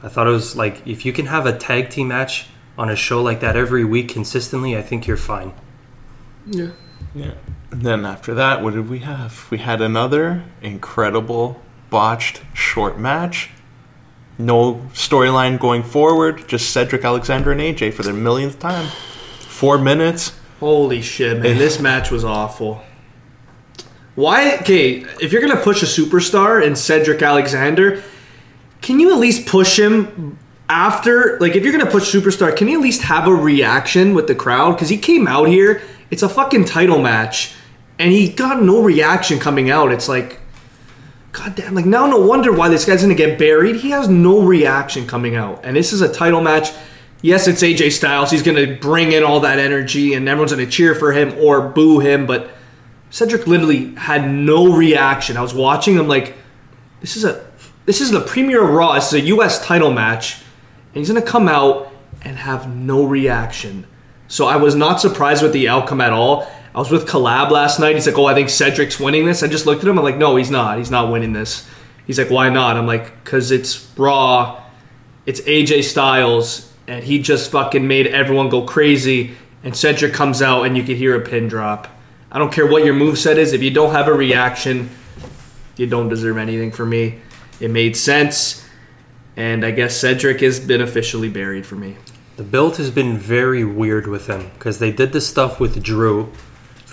[0.03, 2.47] I thought it was like if you can have a tag team match
[2.77, 5.53] on a show like that every week consistently, I think you're fine.
[6.45, 6.71] Yeah.
[7.15, 7.33] Yeah.
[7.75, 9.47] And then after that, what did we have?
[9.51, 13.49] We had another incredible botched short match.
[14.37, 18.89] No storyline going forward, just Cedric Alexander and AJ for their millionth time.
[19.41, 20.39] Four minutes.
[20.61, 21.47] Holy shit, man.
[21.47, 21.57] Eh.
[21.57, 22.81] This match was awful.
[24.15, 24.55] Why?
[24.61, 28.01] Okay, if you're going to push a superstar in Cedric Alexander,
[28.81, 31.37] can you at least push him after?
[31.41, 34.27] Like, if you're going to push superstar, can you at least have a reaction with
[34.27, 34.75] the crowd?
[34.75, 37.53] Because he came out here, it's a fucking title match,
[37.99, 39.91] and he got no reaction coming out.
[39.91, 40.39] It's like,
[41.31, 43.77] God damn, like, now no wonder why this guy's to get buried.
[43.77, 45.61] He has no reaction coming out.
[45.63, 46.71] And this is a title match.
[47.21, 48.31] Yes, it's AJ Styles.
[48.31, 51.99] He's to bring in all that energy, and everyone's to cheer for him or boo
[51.99, 52.51] him, but.
[53.11, 55.37] Cedric literally had no reaction.
[55.37, 56.35] I was watching him like,
[56.99, 57.45] this is a
[57.85, 58.95] this is the premier of Raw.
[58.95, 59.63] This is a U.S.
[59.63, 60.41] title match,
[60.87, 61.91] and he's gonna come out
[62.23, 63.85] and have no reaction.
[64.27, 66.51] So I was not surprised with the outcome at all.
[66.75, 67.95] I was with Collab last night.
[67.95, 69.97] He's like, "Oh, I think Cedric's winning this." I just looked at him.
[69.97, 70.77] I'm like, "No, he's not.
[70.77, 71.65] He's not winning this."
[72.05, 74.61] He's like, "Why not?" I'm like, "Cause it's Raw.
[75.25, 79.31] It's AJ Styles, and he just fucking made everyone go crazy."
[79.63, 81.87] And Cedric comes out, and you could hear a pin drop.
[82.29, 83.53] I don't care what your moveset is.
[83.53, 84.89] If you don't have a reaction,
[85.77, 87.19] you don't deserve anything for me.
[87.61, 88.65] It made sense,
[89.37, 91.95] and I guess Cedric has been officially buried for me.
[92.35, 96.31] The build has been very weird with him because they did this stuff with Drew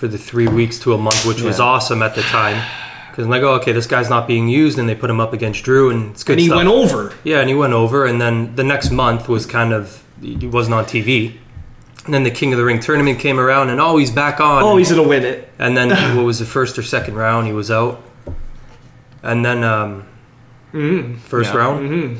[0.03, 2.61] for the three weeks to a month, which was awesome at the time.
[3.09, 5.31] Because I'm like, oh, okay, this guy's not being used, and they put him up
[5.31, 6.57] against Drew, and it's good And he stuff.
[6.57, 7.13] went over.
[7.23, 10.73] Yeah, and he went over, and then the next month was kind of he wasn't
[10.73, 11.37] on TV.
[12.03, 14.61] And then the King of the Ring tournament came around, and oh, he's back on.
[14.61, 15.47] Oh, he's gonna win it.
[15.57, 15.87] And then
[16.17, 17.47] what was the first or second round?
[17.47, 18.03] He was out.
[19.21, 20.03] And then um,
[20.73, 21.15] Mm-hmm.
[21.19, 21.59] first Yeah.
[21.59, 22.17] round.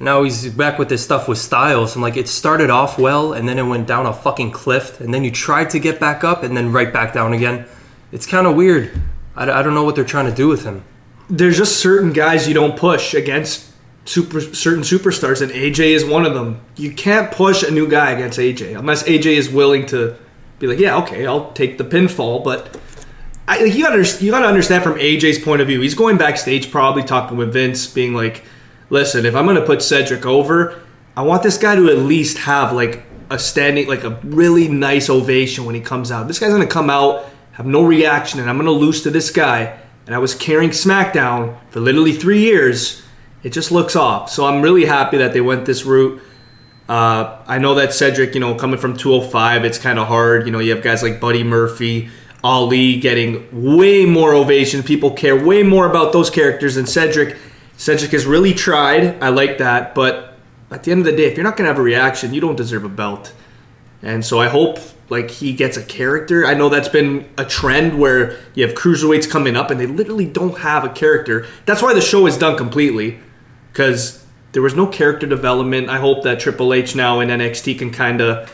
[0.00, 1.96] Now he's back with this stuff with Styles.
[1.96, 5.12] I'm like, it started off well, and then it went down a fucking cliff, and
[5.12, 7.66] then you tried to get back up, and then right back down again.
[8.12, 8.92] It's kind of weird.
[9.34, 10.84] I, I don't know what they're trying to do with him.
[11.28, 13.72] There's just certain guys you don't push against
[14.04, 16.60] super certain superstars, and AJ is one of them.
[16.76, 20.16] You can't push a new guy against AJ unless AJ is willing to
[20.60, 22.76] be like, yeah, okay, I'll take the pinfall, but.
[23.50, 25.80] I, you gotta you gotta understand from AJ's point of view.
[25.80, 28.44] He's going backstage, probably talking with Vince, being like,
[28.90, 30.80] "Listen, if I'm gonna put Cedric over,
[31.16, 35.10] I want this guy to at least have like a standing, like a really nice
[35.10, 36.28] ovation when he comes out.
[36.28, 39.78] This guy's gonna come out, have no reaction, and I'm gonna lose to this guy.
[40.06, 43.02] And I was carrying SmackDown for literally three years.
[43.42, 44.30] It just looks off.
[44.30, 46.22] So I'm really happy that they went this route.
[46.88, 50.46] Uh, I know that Cedric, you know, coming from 205, it's kind of hard.
[50.46, 52.08] You know, you have guys like Buddy Murphy,
[52.42, 54.82] Ali getting way more ovation.
[54.82, 57.36] People care way more about those characters than Cedric.
[57.78, 59.22] Cedric has really tried.
[59.22, 59.94] I like that.
[59.94, 60.34] But
[60.70, 62.40] at the end of the day, if you're not going to have a reaction, you
[62.42, 63.32] don't deserve a belt.
[64.02, 66.44] And so I hope like he gets a character.
[66.44, 70.26] I know that's been a trend where you have cruiserweights coming up and they literally
[70.26, 71.46] don't have a character.
[71.64, 73.18] That's why the show is done completely
[73.72, 75.88] because there was no character development.
[75.88, 78.52] I hope that Triple H now in NXT can kind of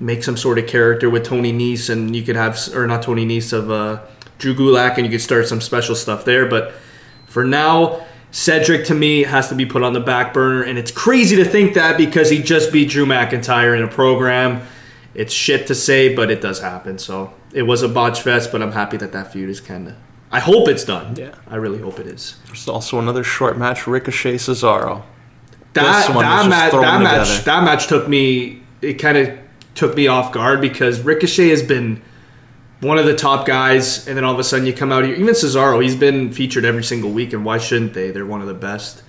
[0.00, 3.26] make some sort of character with Tony Nese, and you could have, or not Tony
[3.26, 4.00] Nese, of uh,
[4.38, 6.46] Drew Gulak, and you could start some special stuff there.
[6.46, 6.72] But
[7.26, 10.90] for now, Cedric to me has to be put on the back burner, and it's
[10.90, 14.66] crazy to think that because he just beat Drew McIntyre in a program.
[15.14, 16.98] It's shit to say, but it does happen.
[16.98, 19.96] So it was a botch fest, but I'm happy that that feud is kind of.
[20.30, 21.16] I hope it's done.
[21.16, 21.34] Yeah.
[21.46, 22.38] I really hope it is.
[22.46, 25.02] There's also another short match: Ricochet Cesaro.
[25.72, 27.42] That that match that match together.
[27.44, 28.62] that match took me.
[28.82, 29.38] It kind of
[29.74, 32.02] took me off guard because Ricochet has been
[32.80, 35.14] one of the top guys, and then all of a sudden you come out here.
[35.14, 38.10] Even Cesaro, he's been featured every single week, and why shouldn't they?
[38.10, 39.02] They're one of the best.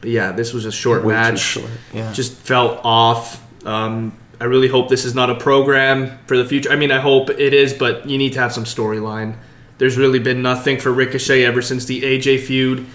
[0.00, 1.40] But yeah, this was a short Way match.
[1.40, 2.12] short, yeah.
[2.12, 3.44] Just felt off.
[3.66, 6.70] Um, I really hope this is not a program for the future.
[6.70, 9.36] I mean, I hope it is, but you need to have some storyline.
[9.78, 12.86] There's really been nothing for Ricochet ever since the AJ feud.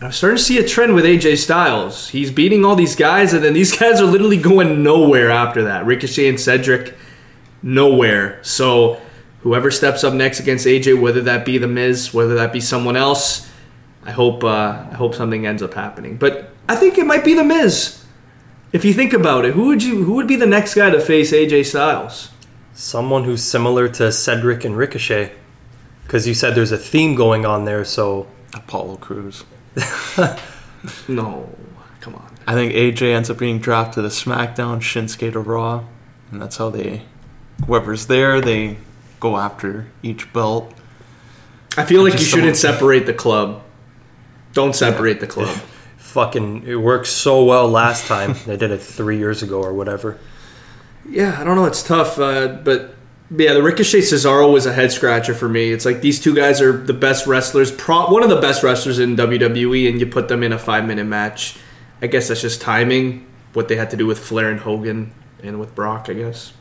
[0.00, 2.08] I'm starting to see a trend with AJ Styles.
[2.08, 5.86] He's beating all these guys, and then these guys are literally going nowhere after that.
[5.86, 6.94] Ricochet and Cedric,
[7.62, 8.40] nowhere.
[8.42, 9.00] So,
[9.46, 12.96] whoever steps up next against AJ, whether that be the Miz, whether that be someone
[12.96, 13.48] else,
[14.04, 16.16] I hope uh, I hope something ends up happening.
[16.16, 18.04] But I think it might be the Miz.
[18.72, 21.00] If you think about it, who would you who would be the next guy to
[21.00, 22.30] face AJ Styles?
[22.74, 25.32] Someone who's similar to Cedric and Ricochet.
[26.02, 29.44] Because you said there's a theme going on there, so Apollo Crews.
[31.08, 31.48] No,
[32.00, 32.34] come on.
[32.46, 35.84] I think AJ ends up being drafted to SmackDown, Shinsuke to Raw,
[36.30, 37.02] and that's how they,
[37.66, 38.78] whoever's there, they
[39.20, 40.72] go after each belt.
[41.76, 43.62] I feel like you shouldn't separate the club.
[44.52, 45.58] Don't separate the club.
[46.16, 48.34] fucking it worked so well last time.
[48.46, 50.18] they did it three years ago or whatever.
[51.08, 51.66] Yeah, I don't know.
[51.66, 52.94] It's tough, uh, but
[53.30, 55.72] yeah, the Ricochet Cesaro was a head scratcher for me.
[55.72, 58.98] It's like these two guys are the best wrestlers, pro- one of the best wrestlers
[58.98, 61.58] in WWE, and you put them in a five minute match.
[62.00, 63.26] I guess that's just timing.
[63.52, 65.12] What they had to do with Flair and Hogan
[65.42, 66.52] and with Brock, I guess.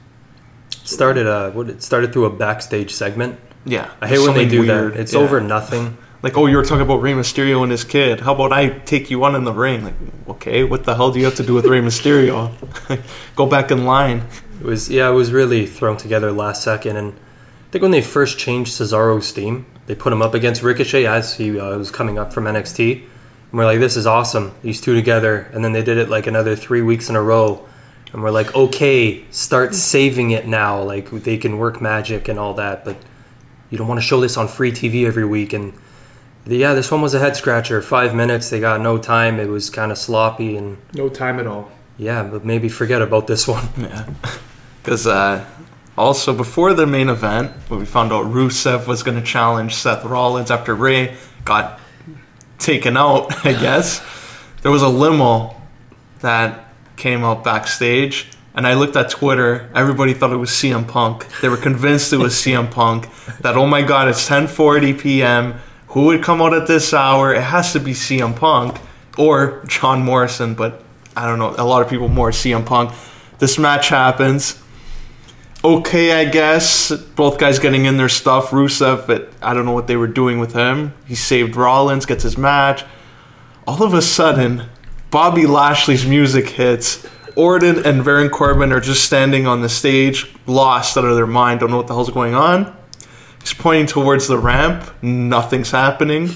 [0.84, 3.40] Started uh what it started through a backstage segment.
[3.66, 3.92] Yeah.
[4.02, 5.00] I hate when they do weird, that.
[5.00, 5.20] It's yeah.
[5.20, 5.98] over nothing.
[6.22, 8.22] Like, oh, you were talking about Rey Mysterio and his kid.
[8.22, 9.84] How about I take you on in the ring?
[9.84, 9.94] Like,
[10.28, 12.52] okay, what the hell do you have to do with Rey Mysterio?
[13.36, 14.24] Go back in line.
[14.60, 18.02] It was yeah, it was really thrown together last second, and I think when they
[18.02, 22.18] first changed Cesaro's theme, they put him up against Ricochet as he uh, was coming
[22.18, 23.04] up from NXT, and
[23.52, 26.56] we're like, this is awesome, these two together, and then they did it like another
[26.56, 27.68] three weeks in a row,
[28.16, 32.54] and we're like, okay, start saving it now, like they can work magic and all
[32.54, 32.96] that, but
[33.70, 35.74] you don't want to show this on free TV every week, and
[36.46, 37.82] yeah, this one was a head scratcher.
[37.82, 39.38] Five minutes, they got no time.
[39.38, 41.70] It was kind of sloppy, and No time at all.
[41.98, 43.68] yeah, but maybe forget about this one.
[43.78, 44.08] Yeah.
[44.82, 45.44] Because uh,
[45.98, 50.06] also, before the main event, when we found out Rusev was going to challenge Seth
[50.06, 51.82] Rollins after Rey got
[52.60, 54.02] taken out, I guess,
[54.62, 55.60] there was a limo
[56.22, 56.65] that
[56.98, 58.28] came out backstage.
[58.54, 59.70] And I looked at Twitter.
[59.76, 61.28] Everybody thought it was CM Punk.
[61.42, 63.10] They were convinced it was CM Punk.
[63.42, 65.56] That oh my god, it's 10:40 p.m.
[65.90, 67.34] Who would come out at this hour?
[67.34, 68.80] It has to be CM Punk
[69.18, 70.56] or John Morrison.
[70.56, 70.82] But
[71.18, 71.54] I don't know.
[71.58, 72.94] A lot of people more CM Punk.
[73.40, 74.62] This match happens.
[75.66, 78.52] Okay, I guess both guys getting in their stuff.
[78.52, 80.94] Rusev, but I don't know what they were doing with him.
[81.08, 82.86] He saved Rollins, gets his match.
[83.68, 84.70] All of a sudden,
[85.12, 87.08] Bobby Lashley's music hits.
[87.36, 91.60] Orton and Baron Corbin are just standing on the stage, lost out of their mind,
[91.60, 92.76] don't know what the hell's going on.
[93.42, 96.30] He's pointing towards the ramp, nothing's happening.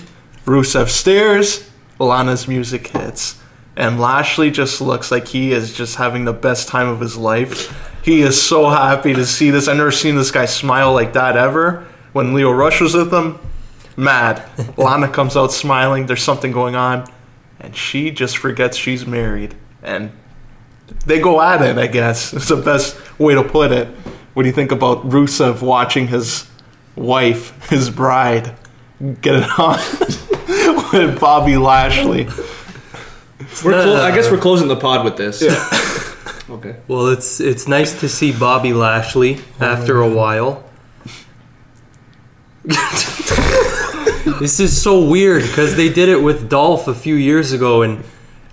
[0.46, 3.40] Rusev stares, Lana's music hits.
[3.80, 7.74] and Lashley just looks like he is just having the best time of his life.
[8.04, 9.70] He is so happy to see this.
[9.70, 11.88] I've never seen this guy smile like that ever.
[12.12, 13.40] When Lio Rush was with him,
[13.96, 14.44] mad.
[14.78, 16.08] Lana comes out smiling.
[16.08, 17.10] There's something going on,
[17.60, 20.12] and she just forgets she's married, and
[21.06, 21.78] they go at it.
[21.78, 23.88] I guess it's the best way to put it.
[24.34, 26.48] What do you think about Rusev watching his
[26.96, 28.56] wife, his bride,
[29.22, 29.80] get it on
[30.94, 32.26] with Bobby Lashley?
[33.64, 35.42] We're clo- I guess we're uh, closing the pod with this.
[36.50, 36.78] okay.
[36.88, 40.64] Well, it's it's nice to see Bobby Lashley after a while.
[44.40, 48.04] this is so weird because they did it with Dolph a few years ago, and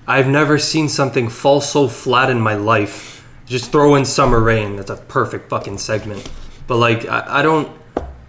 [0.06, 3.26] I've never seen something fall so flat in my life.
[3.46, 4.74] Just throw in Summer Rae.
[4.76, 6.28] That's a perfect fucking segment.
[6.66, 7.70] But like, I, I don't,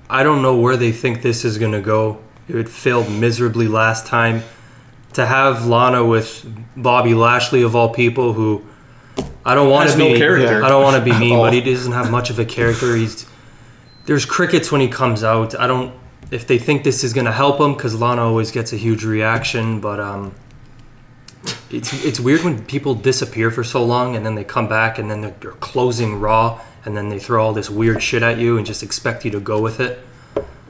[0.09, 2.19] I don't know where they think this is gonna go.
[2.47, 4.43] It failed miserably last time.
[5.13, 6.45] To have Lana with
[6.75, 8.63] Bobby Lashley of all people, who
[9.43, 10.17] I don't want to no be.
[10.19, 10.63] character.
[10.63, 12.95] I don't want to be mean, but he doesn't have much of a character.
[12.95, 13.25] He's
[14.05, 15.57] there's crickets when he comes out.
[15.59, 15.93] I don't
[16.31, 19.79] if they think this is gonna help them, because Lana always gets a huge reaction,
[19.79, 20.33] but um,
[21.71, 25.09] it's it's weird when people disappear for so long and then they come back and
[25.09, 28.57] then they're, they're closing Raw and then they throw all this weird shit at you
[28.57, 29.99] and just expect you to go with it.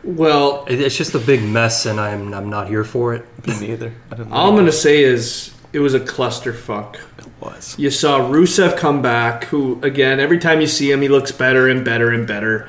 [0.03, 3.26] Well, It- It's just a big mess, and I'm I'm not here for it.
[3.47, 3.93] Me neither.
[4.32, 6.95] All I'm gonna say is it was a clusterfuck.
[6.95, 7.76] it was.
[7.78, 11.68] You saw Rusev come back, who again, every time you see him, he looks better
[11.68, 12.68] and better and better.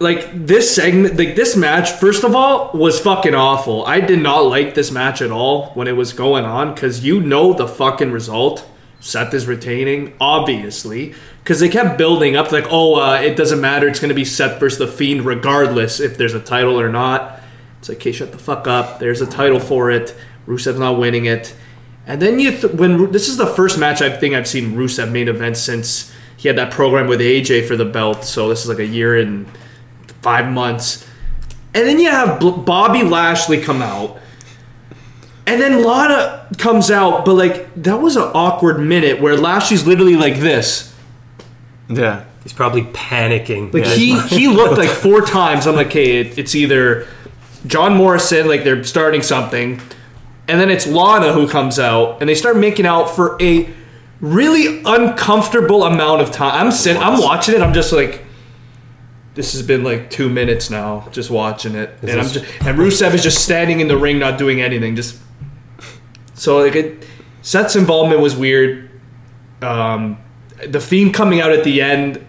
[0.00, 3.84] Like this segment, like this match, first of all, was fucking awful.
[3.84, 7.20] I did not like this match at all when it was going on because you
[7.20, 8.66] know the fucking result.
[9.00, 13.86] Seth is retaining, obviously, because they kept building up like, oh, uh, it doesn't matter.
[13.86, 17.40] It's going to be Seth versus the Fiend, regardless if there's a title or not.
[17.78, 18.98] It's like, okay, shut the fuck up.
[18.98, 20.16] There's a title for it.
[20.46, 21.54] Rusev's not winning it.
[22.06, 25.12] And then you, th- when this is the first match I think I've seen Rusev
[25.12, 28.24] main event since he had that program with AJ for the belt.
[28.24, 29.46] So this is like a year and
[30.22, 31.06] five months.
[31.74, 34.18] And then you have Bobby Lashley come out.
[35.46, 40.16] And then Lana comes out, but like that was an awkward minute where Lashley's literally
[40.16, 40.94] like this.
[41.88, 42.24] Yeah.
[42.42, 43.72] He's probably panicking.
[43.72, 45.66] Like Yeah, he he looked like four times.
[45.66, 47.06] I'm like, okay, it, it's either
[47.66, 49.80] John Morrison, like they're starting something,
[50.46, 53.68] and then it's Lana who comes out, and they start making out for a
[54.20, 56.66] really uncomfortable amount of time.
[56.66, 57.60] I'm sitting, I'm watching it.
[57.60, 58.24] I'm just like,
[59.38, 63.14] this has been like two minutes now, just watching it, and I'm just and Rusev
[63.14, 65.16] is just standing in the ring, not doing anything, just
[66.34, 67.06] so like it.
[67.40, 68.90] Seth's involvement was weird.
[69.62, 70.18] Um,
[70.66, 72.26] the Fiend coming out at the end.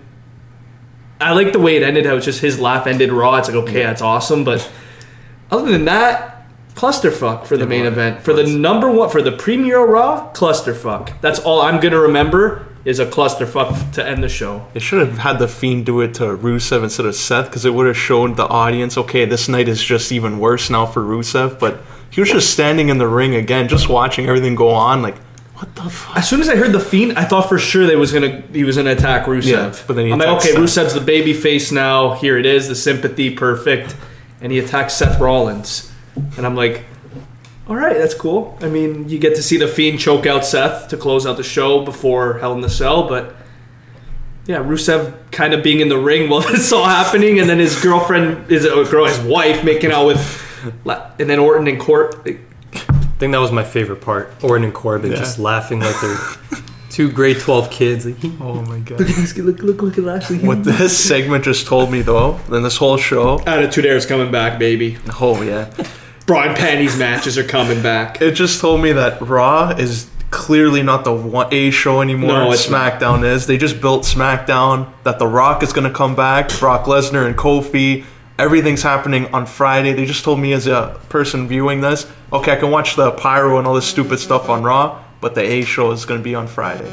[1.20, 2.05] I like the way it ended.
[2.05, 3.38] How it's just his laugh ended Raw.
[3.38, 4.43] It's like okay, that's awesome.
[4.43, 4.72] But
[5.49, 6.45] other than that,
[6.76, 10.32] clusterfuck for the main event for the number one for the premier Raw.
[10.34, 11.20] Clusterfuck.
[11.22, 14.66] That's all I'm gonna remember is a clusterfuck to end the show.
[14.74, 17.76] They should have had the Fiend do it to Rusev instead of Seth because it
[17.76, 21.60] would have shown the audience, okay, this night is just even worse now for Rusev.
[21.60, 25.04] But he was just standing in the ring again, just watching everything go on.
[25.04, 25.20] Like,
[25.58, 26.18] what the fuck?
[26.18, 28.64] As soon as I heard the Fiend, I thought for sure they was gonna he
[28.64, 29.46] was gonna attack Rusev.
[29.46, 30.58] Yeah, but then he I'm like, okay, Seth.
[30.58, 32.14] Rusev's the baby face now.
[32.14, 33.96] Here it is, the sympathy, perfect,
[34.42, 35.92] and he attacks Seth Rollins,
[36.38, 36.86] and I'm like,
[37.70, 38.57] all right, that's cool.
[38.61, 41.43] I mean, you get to see the Fiend choke out Seth to close out the
[41.43, 43.36] show before Hell in the Cell, but
[44.47, 47.80] yeah, Rusev kind of being in the ring while this all happening, and then his
[47.82, 50.20] girlfriend is a uh, girl, his wife, making out with,
[50.86, 52.15] and then Orton and Court.
[52.26, 52.39] I
[53.20, 54.34] think that was my favorite part.
[54.43, 55.17] Orton and Corbin Yeah.
[55.17, 56.17] just laughing like they're
[56.89, 58.05] two grade 12 kids.
[58.05, 59.01] Like, Oh my god.
[59.01, 60.39] Look, look, look look at Lashley.
[60.39, 64.32] what this segment just told me, though, then this whole show, Attitude Era is coming
[64.32, 64.97] back, baby.
[65.22, 65.70] oh yeah,
[66.30, 68.22] Bra and panties matches are coming back.
[68.22, 72.30] it just told me that Raw is clearly not the one A show anymore.
[72.30, 72.50] No.
[72.50, 73.48] SmackDown is.
[73.48, 74.94] They just built SmackDown.
[75.06, 76.52] That The Rock is going to come back.
[76.60, 78.06] Brock Lesnar and Kofi.
[78.38, 79.94] Everything's happening on Friday.
[79.94, 83.58] They just told me as a person viewing this, okay, I can watch the pyro
[83.58, 86.36] and all this stupid stuff on Raw, but the A show is going to be
[86.36, 86.92] on Friday.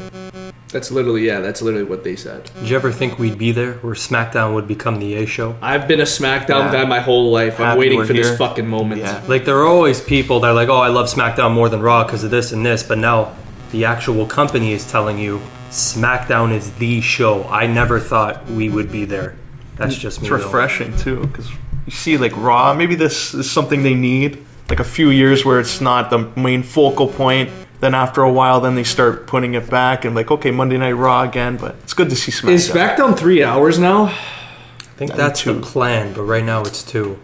[0.69, 1.39] That's literally yeah.
[1.39, 2.49] That's literally what they said.
[2.59, 5.55] did you ever think we'd be there where SmackDown would become the A show?
[5.61, 6.71] I've been a SmackDown Yeah.
[6.71, 7.59] guy my whole life.
[7.59, 9.01] I'm Happy waiting we're for this fucking moment.
[9.01, 9.21] Yeah.
[9.27, 12.03] Like, there are always people that are like, oh, I love SmackDown more than Raw
[12.03, 13.33] because of this and this, but now
[13.71, 17.43] the actual company is telling you SmackDown is the show.
[17.45, 19.35] I never thought we would be there.
[19.75, 20.27] That's just me.
[20.27, 20.43] It's though.
[20.43, 21.49] refreshing too, because
[21.85, 22.73] you see, like Raw.
[22.73, 26.63] Maybe this is something they need, like a few years where it's not the main
[26.63, 27.49] focal point.
[27.79, 30.93] Then after a while, then they start putting it back and like, okay, Monday Night
[30.93, 31.57] Raw again.
[31.57, 32.49] But it's good to see SmackDown.
[32.49, 34.05] Is SmackDown three hours now?
[34.05, 35.61] I think that's the two.
[35.61, 37.19] plan, but right now it's two.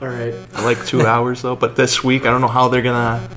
[0.00, 0.34] All right.
[0.54, 3.28] I like two hours though, but this week I don't know how they're gonna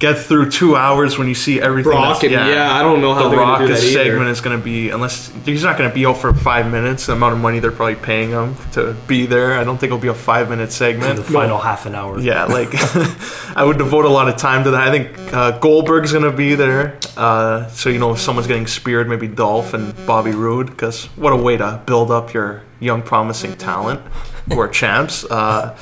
[0.00, 1.92] get through two hours when you see everything.
[1.92, 2.72] Brock that's- and yeah.
[2.74, 3.92] I don't know how the Rock gonna do that either.
[3.92, 7.06] segment is going to be unless he's not going to be out for five minutes.
[7.06, 9.98] The amount of money they're probably paying him to be there, I don't think it'll
[9.98, 11.16] be a five minute segment.
[11.16, 11.42] the segment.
[11.42, 12.18] final half an hour.
[12.18, 12.70] Yeah, like
[13.56, 14.88] I would devote a lot of time to that.
[14.88, 18.66] I think uh, Goldberg's going to be there, uh, so you know if someone's getting
[18.66, 23.02] speared, maybe Dolph and Bobby Roode, because what a way to build up your young
[23.02, 24.00] promising talent
[24.48, 25.24] who are champs.
[25.24, 25.76] Uh,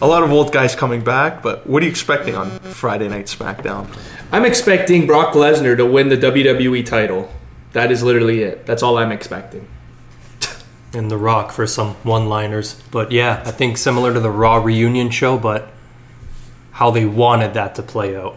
[0.00, 3.26] a lot of old guys coming back, but what are you expecting on Friday Night
[3.26, 3.86] SmackDown?
[4.30, 7.30] I'm expecting Brock Lesnar to win the WWE title.
[7.72, 8.66] That is literally it.
[8.66, 9.66] That's all I'm expecting.
[10.94, 12.80] and The Rock for some one-liners.
[12.90, 15.68] But yeah, I think similar to the Raw reunion show, but
[16.72, 18.36] how they wanted that to play out.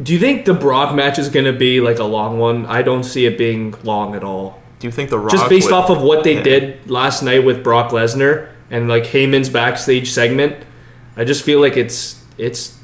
[0.00, 2.66] Do you think the Brock match is going to be like a long one?
[2.66, 4.62] I don't see it being long at all.
[4.80, 6.42] Do you think the Rock Just based would- off of what they Yeah.
[6.42, 10.54] did last night with Brock Lesnar and like Heyman's backstage segment,
[11.16, 12.74] I just feel like it's it's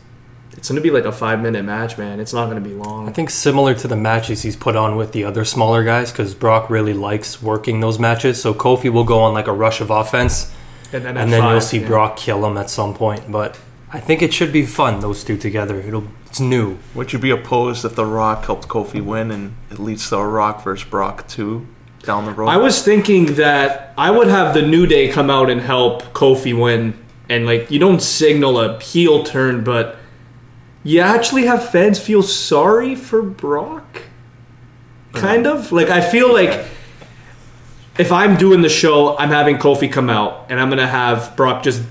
[0.56, 2.20] it's going to be like a five minute match, man.
[2.20, 3.08] It's not going to be long.
[3.08, 6.32] I think similar to the matches he's put on with the other smaller guys, because
[6.34, 8.40] Brock really likes working those matches.
[8.40, 10.50] So Kofi will go on like a rush of offense,
[10.92, 13.30] And then, and then you'll see Brock kill him at some point.
[13.30, 13.56] But
[13.92, 15.80] I think it should be fun those two together.
[15.80, 16.78] It'll it's new.
[16.94, 20.26] Would you be opposed if The Rock helped Kofi win and it leads to a
[20.26, 21.66] Rock versus Brock 2
[22.04, 22.48] down the road?
[22.48, 26.58] I was thinking that I would have the New Day come out and help Kofi
[26.58, 26.98] win,
[27.28, 29.96] and like you don't signal a heel turn, but
[30.82, 34.02] you actually have fans feel sorry for Brock.
[35.12, 36.66] Kind of like I feel like
[37.98, 41.62] if I'm doing the show, I'm having Kofi come out, and I'm gonna have Brock
[41.62, 41.82] just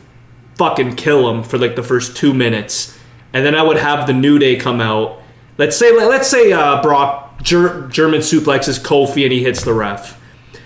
[0.55, 2.97] fucking kill him for like the first two minutes,
[3.31, 5.21] and then I would have the New Day come out.
[5.57, 10.19] Let's say let's say uh, Brock Ger- German suplexes Kofi and he hits the ref.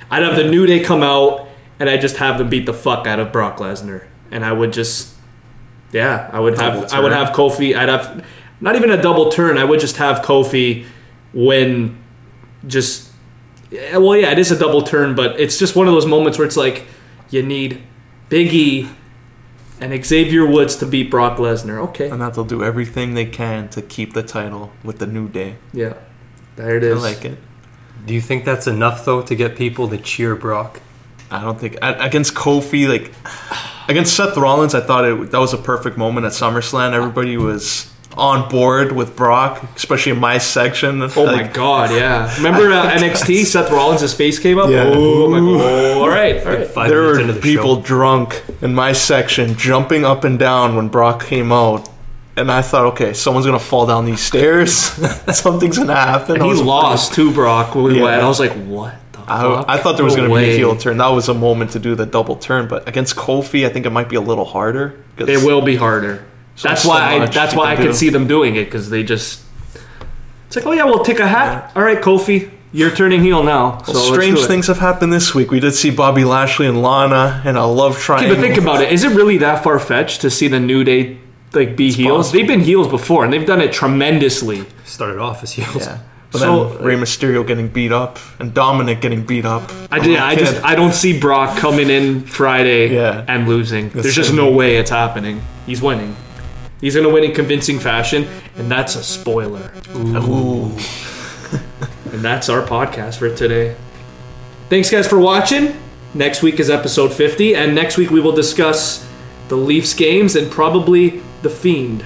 [0.09, 1.49] I'd have the New Day come out
[1.79, 4.73] and I just have them beat the fuck out of Brock Lesnar, and I would
[4.73, 5.13] just
[5.91, 7.75] yeah, I would have Double I would have Kofi.
[7.75, 8.25] I'd have
[8.59, 9.57] not even a double turn.
[9.57, 10.85] I would just have Kofi
[11.33, 11.97] win.
[12.65, 13.11] Just
[13.69, 16.37] yeah, well, yeah, it is a double turn, but it's just one of those moments
[16.37, 16.85] where it's like
[17.29, 17.83] you need
[18.29, 18.89] Biggie
[19.79, 21.77] and Xavier Woods to beat Brock Lesnar.
[21.89, 25.29] Okay, and that they'll do everything they can to keep the title with the New
[25.29, 25.57] Day.
[25.73, 25.93] yeah,
[26.57, 27.37] there it I like it.
[28.05, 30.81] Do you think that's enough though to get people to cheer Brock?
[31.31, 33.11] I don't think against Kofi, like
[33.89, 36.93] against Seth Rollins, I thought it that was a perfect moment at SummerSlam.
[36.93, 41.01] Everybody was on board with Brock, especially in my section.
[41.01, 42.33] Oh my god, yeah.
[42.37, 43.45] Remember uh, NXT?
[43.45, 44.69] Seth Rollins' face came up.
[44.69, 44.85] Yeah.
[44.87, 46.67] Oh, I'm like, oh, all right, all right.
[46.67, 47.81] Five There were the people show.
[47.81, 51.89] drunk in my section jumping up and down when Brock came out.
[52.37, 54.71] And I thought, okay, someone's gonna fall down these stairs.
[55.35, 56.35] Something's gonna happen.
[56.35, 58.03] And he lost to Brock when we Yeah.
[58.03, 58.21] went.
[58.21, 59.19] I was like, what the?
[59.27, 60.97] I, I thought there was going to be a heel turn.
[60.99, 63.89] That was a moment to do the double turn, but against Kofi, I think it
[63.89, 65.03] might be a little harder.
[65.17, 66.23] It will be harder.
[66.55, 67.15] So that's so why.
[67.15, 67.91] I, much that's why I do.
[67.91, 69.41] see them doing it because they just.
[70.45, 71.71] It's like, oh yeah, we'll take a hat.
[71.75, 73.81] All right, Kofi, you're turning heel now.
[73.83, 75.51] So Well, let's strange things have happened this week.
[75.51, 78.35] We did see Bobby Lashley and Lana and a love Okay, triangle.
[78.35, 78.91] but think about it.
[78.93, 81.17] Is it really that far fetched to see the New Day
[81.53, 82.27] like be heels?
[82.27, 82.39] possible.
[82.39, 84.65] They've been heels before, and they've done it tremendously.
[84.85, 85.85] Started off as heels.
[85.85, 85.99] Yeah.
[86.29, 89.71] But So, then Rey Mysterio getting beat up and Dominik getting beat up.
[89.89, 90.19] I did.
[90.19, 90.61] I just.
[90.61, 93.23] I don't see Brock coming in Friday Yeah.
[93.29, 93.87] and losing.
[93.91, 95.41] There's just no way it's happening.
[95.65, 96.17] He's winning.
[96.81, 98.27] He's gonna win in convincing fashion,
[98.57, 99.71] and that's a spoiler.
[99.95, 100.75] Ooh.
[102.11, 103.75] And that's our podcast for today.
[104.69, 105.77] Thanks, guys, for watching.
[106.13, 109.07] Next week is episode 50, and next week we will discuss
[109.49, 112.03] the Leafs games and probably the Fiend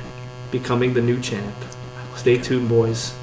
[0.51, 1.55] becoming the new champ.
[2.15, 3.13] Stay tuned, boys.